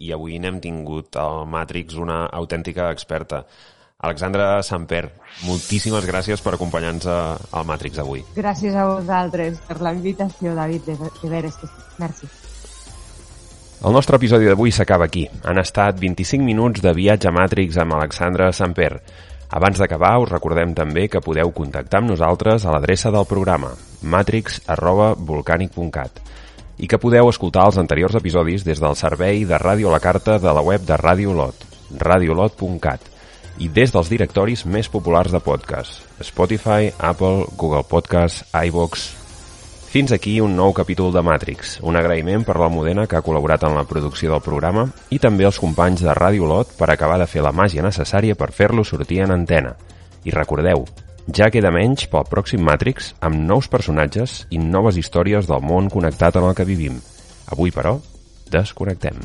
i 0.08 0.16
avui 0.16 0.40
n'hem 0.40 0.64
tingut 0.64 1.20
al 1.20 1.44
Matrix 1.52 2.00
una 2.00 2.24
autèntica 2.32 2.94
experta. 2.96 3.44
Alexandra 4.04 4.58
Samper, 4.68 5.06
moltíssimes 5.48 6.06
gràcies 6.06 6.44
per 6.44 6.58
acompanyar-nos 6.58 7.08
al 7.08 7.68
Matrix 7.68 8.02
avui. 8.04 8.26
Gràcies 8.36 8.76
a 8.76 8.88
vosaltres 8.90 9.62
per 9.64 9.80
la 9.82 9.94
invitació, 9.96 10.56
David, 10.58 10.92
de, 10.92 11.12
de 11.22 11.32
veres 11.32 11.56
que 11.62 11.72
Merci. 12.02 12.28
El 13.84 13.92
nostre 13.92 14.16
episodi 14.16 14.48
d'avui 14.48 14.72
s'acaba 14.72 15.04
aquí. 15.10 15.28
Han 15.44 15.60
estat 15.60 16.00
25 16.00 16.44
minuts 16.44 16.82
de 16.84 16.94
viatge 16.96 17.28
a 17.28 17.34
Matrix 17.36 17.78
amb 17.80 17.94
Alexandra 17.98 18.52
Samper. 18.56 19.02
Abans 19.54 19.78
d'acabar, 19.80 20.20
us 20.24 20.32
recordem 20.32 20.74
també 20.74 21.08
que 21.12 21.22
podeu 21.22 21.52
contactar 21.54 22.00
amb 22.02 22.10
nosaltres 22.10 22.66
a 22.66 22.72
l'adreça 22.74 23.12
del 23.14 23.26
programa 23.30 23.70
matrix.volcanic.cat 24.02 26.12
i 26.80 26.88
que 26.90 26.98
podeu 26.98 27.30
escoltar 27.30 27.68
els 27.70 27.78
anteriors 27.78 28.16
episodis 28.18 28.66
des 28.66 28.80
del 28.82 28.96
servei 28.98 29.46
de 29.46 29.58
ràdio 29.62 29.92
a 29.92 29.94
la 29.94 30.02
carta 30.04 30.40
de 30.42 30.52
la 30.58 30.66
web 30.66 30.82
de 30.88 30.98
Radio 30.98 31.34
Lot, 31.38 31.54
radiolot.cat 32.02 33.13
i 33.62 33.70
des 33.70 33.92
dels 33.94 34.10
directoris 34.10 34.66
més 34.66 34.90
populars 34.90 35.34
de 35.34 35.42
podcast, 35.44 36.02
Spotify, 36.22 36.94
Apple, 37.00 37.50
Google 37.58 37.84
Podcast, 37.90 38.48
iVox... 38.54 39.12
Fins 39.94 40.10
aquí 40.10 40.40
un 40.42 40.56
nou 40.58 40.72
capítol 40.74 41.12
de 41.14 41.22
Matrix, 41.22 41.76
un 41.86 41.94
agraïment 41.94 42.42
per 42.42 42.56
la 42.58 42.66
Modena 42.74 43.04
que 43.06 43.14
ha 43.14 43.22
col·laborat 43.22 43.62
en 43.68 43.76
la 43.78 43.84
producció 43.86 44.32
del 44.32 44.42
programa 44.42 44.88
i 45.14 45.20
també 45.22 45.46
els 45.46 45.60
companys 45.62 46.02
de 46.02 46.16
Ràdio 46.18 46.50
Lot 46.50 46.74
per 46.80 46.90
acabar 46.90 47.20
de 47.22 47.30
fer 47.30 47.46
la 47.46 47.54
màgia 47.54 47.86
necessària 47.86 48.34
per 48.34 48.50
fer-lo 48.50 48.82
sortir 48.82 49.22
en 49.22 49.38
antena. 49.38 49.76
I 50.26 50.34
recordeu, 50.34 50.88
ja 51.30 51.54
queda 51.54 51.70
menys 51.70 52.10
pel 52.10 52.26
pròxim 52.26 52.66
Matrix 52.66 53.14
amb 53.22 53.38
nous 53.38 53.70
personatges 53.70 54.48
i 54.50 54.58
noves 54.58 54.98
històries 54.98 55.46
del 55.46 55.62
món 55.62 55.94
connectat 55.94 56.42
en 56.42 56.50
el 56.50 56.58
que 56.58 56.66
vivim. 56.66 56.98
Avui, 57.54 57.70
però, 57.70 58.00
desconnectem. 58.50 59.22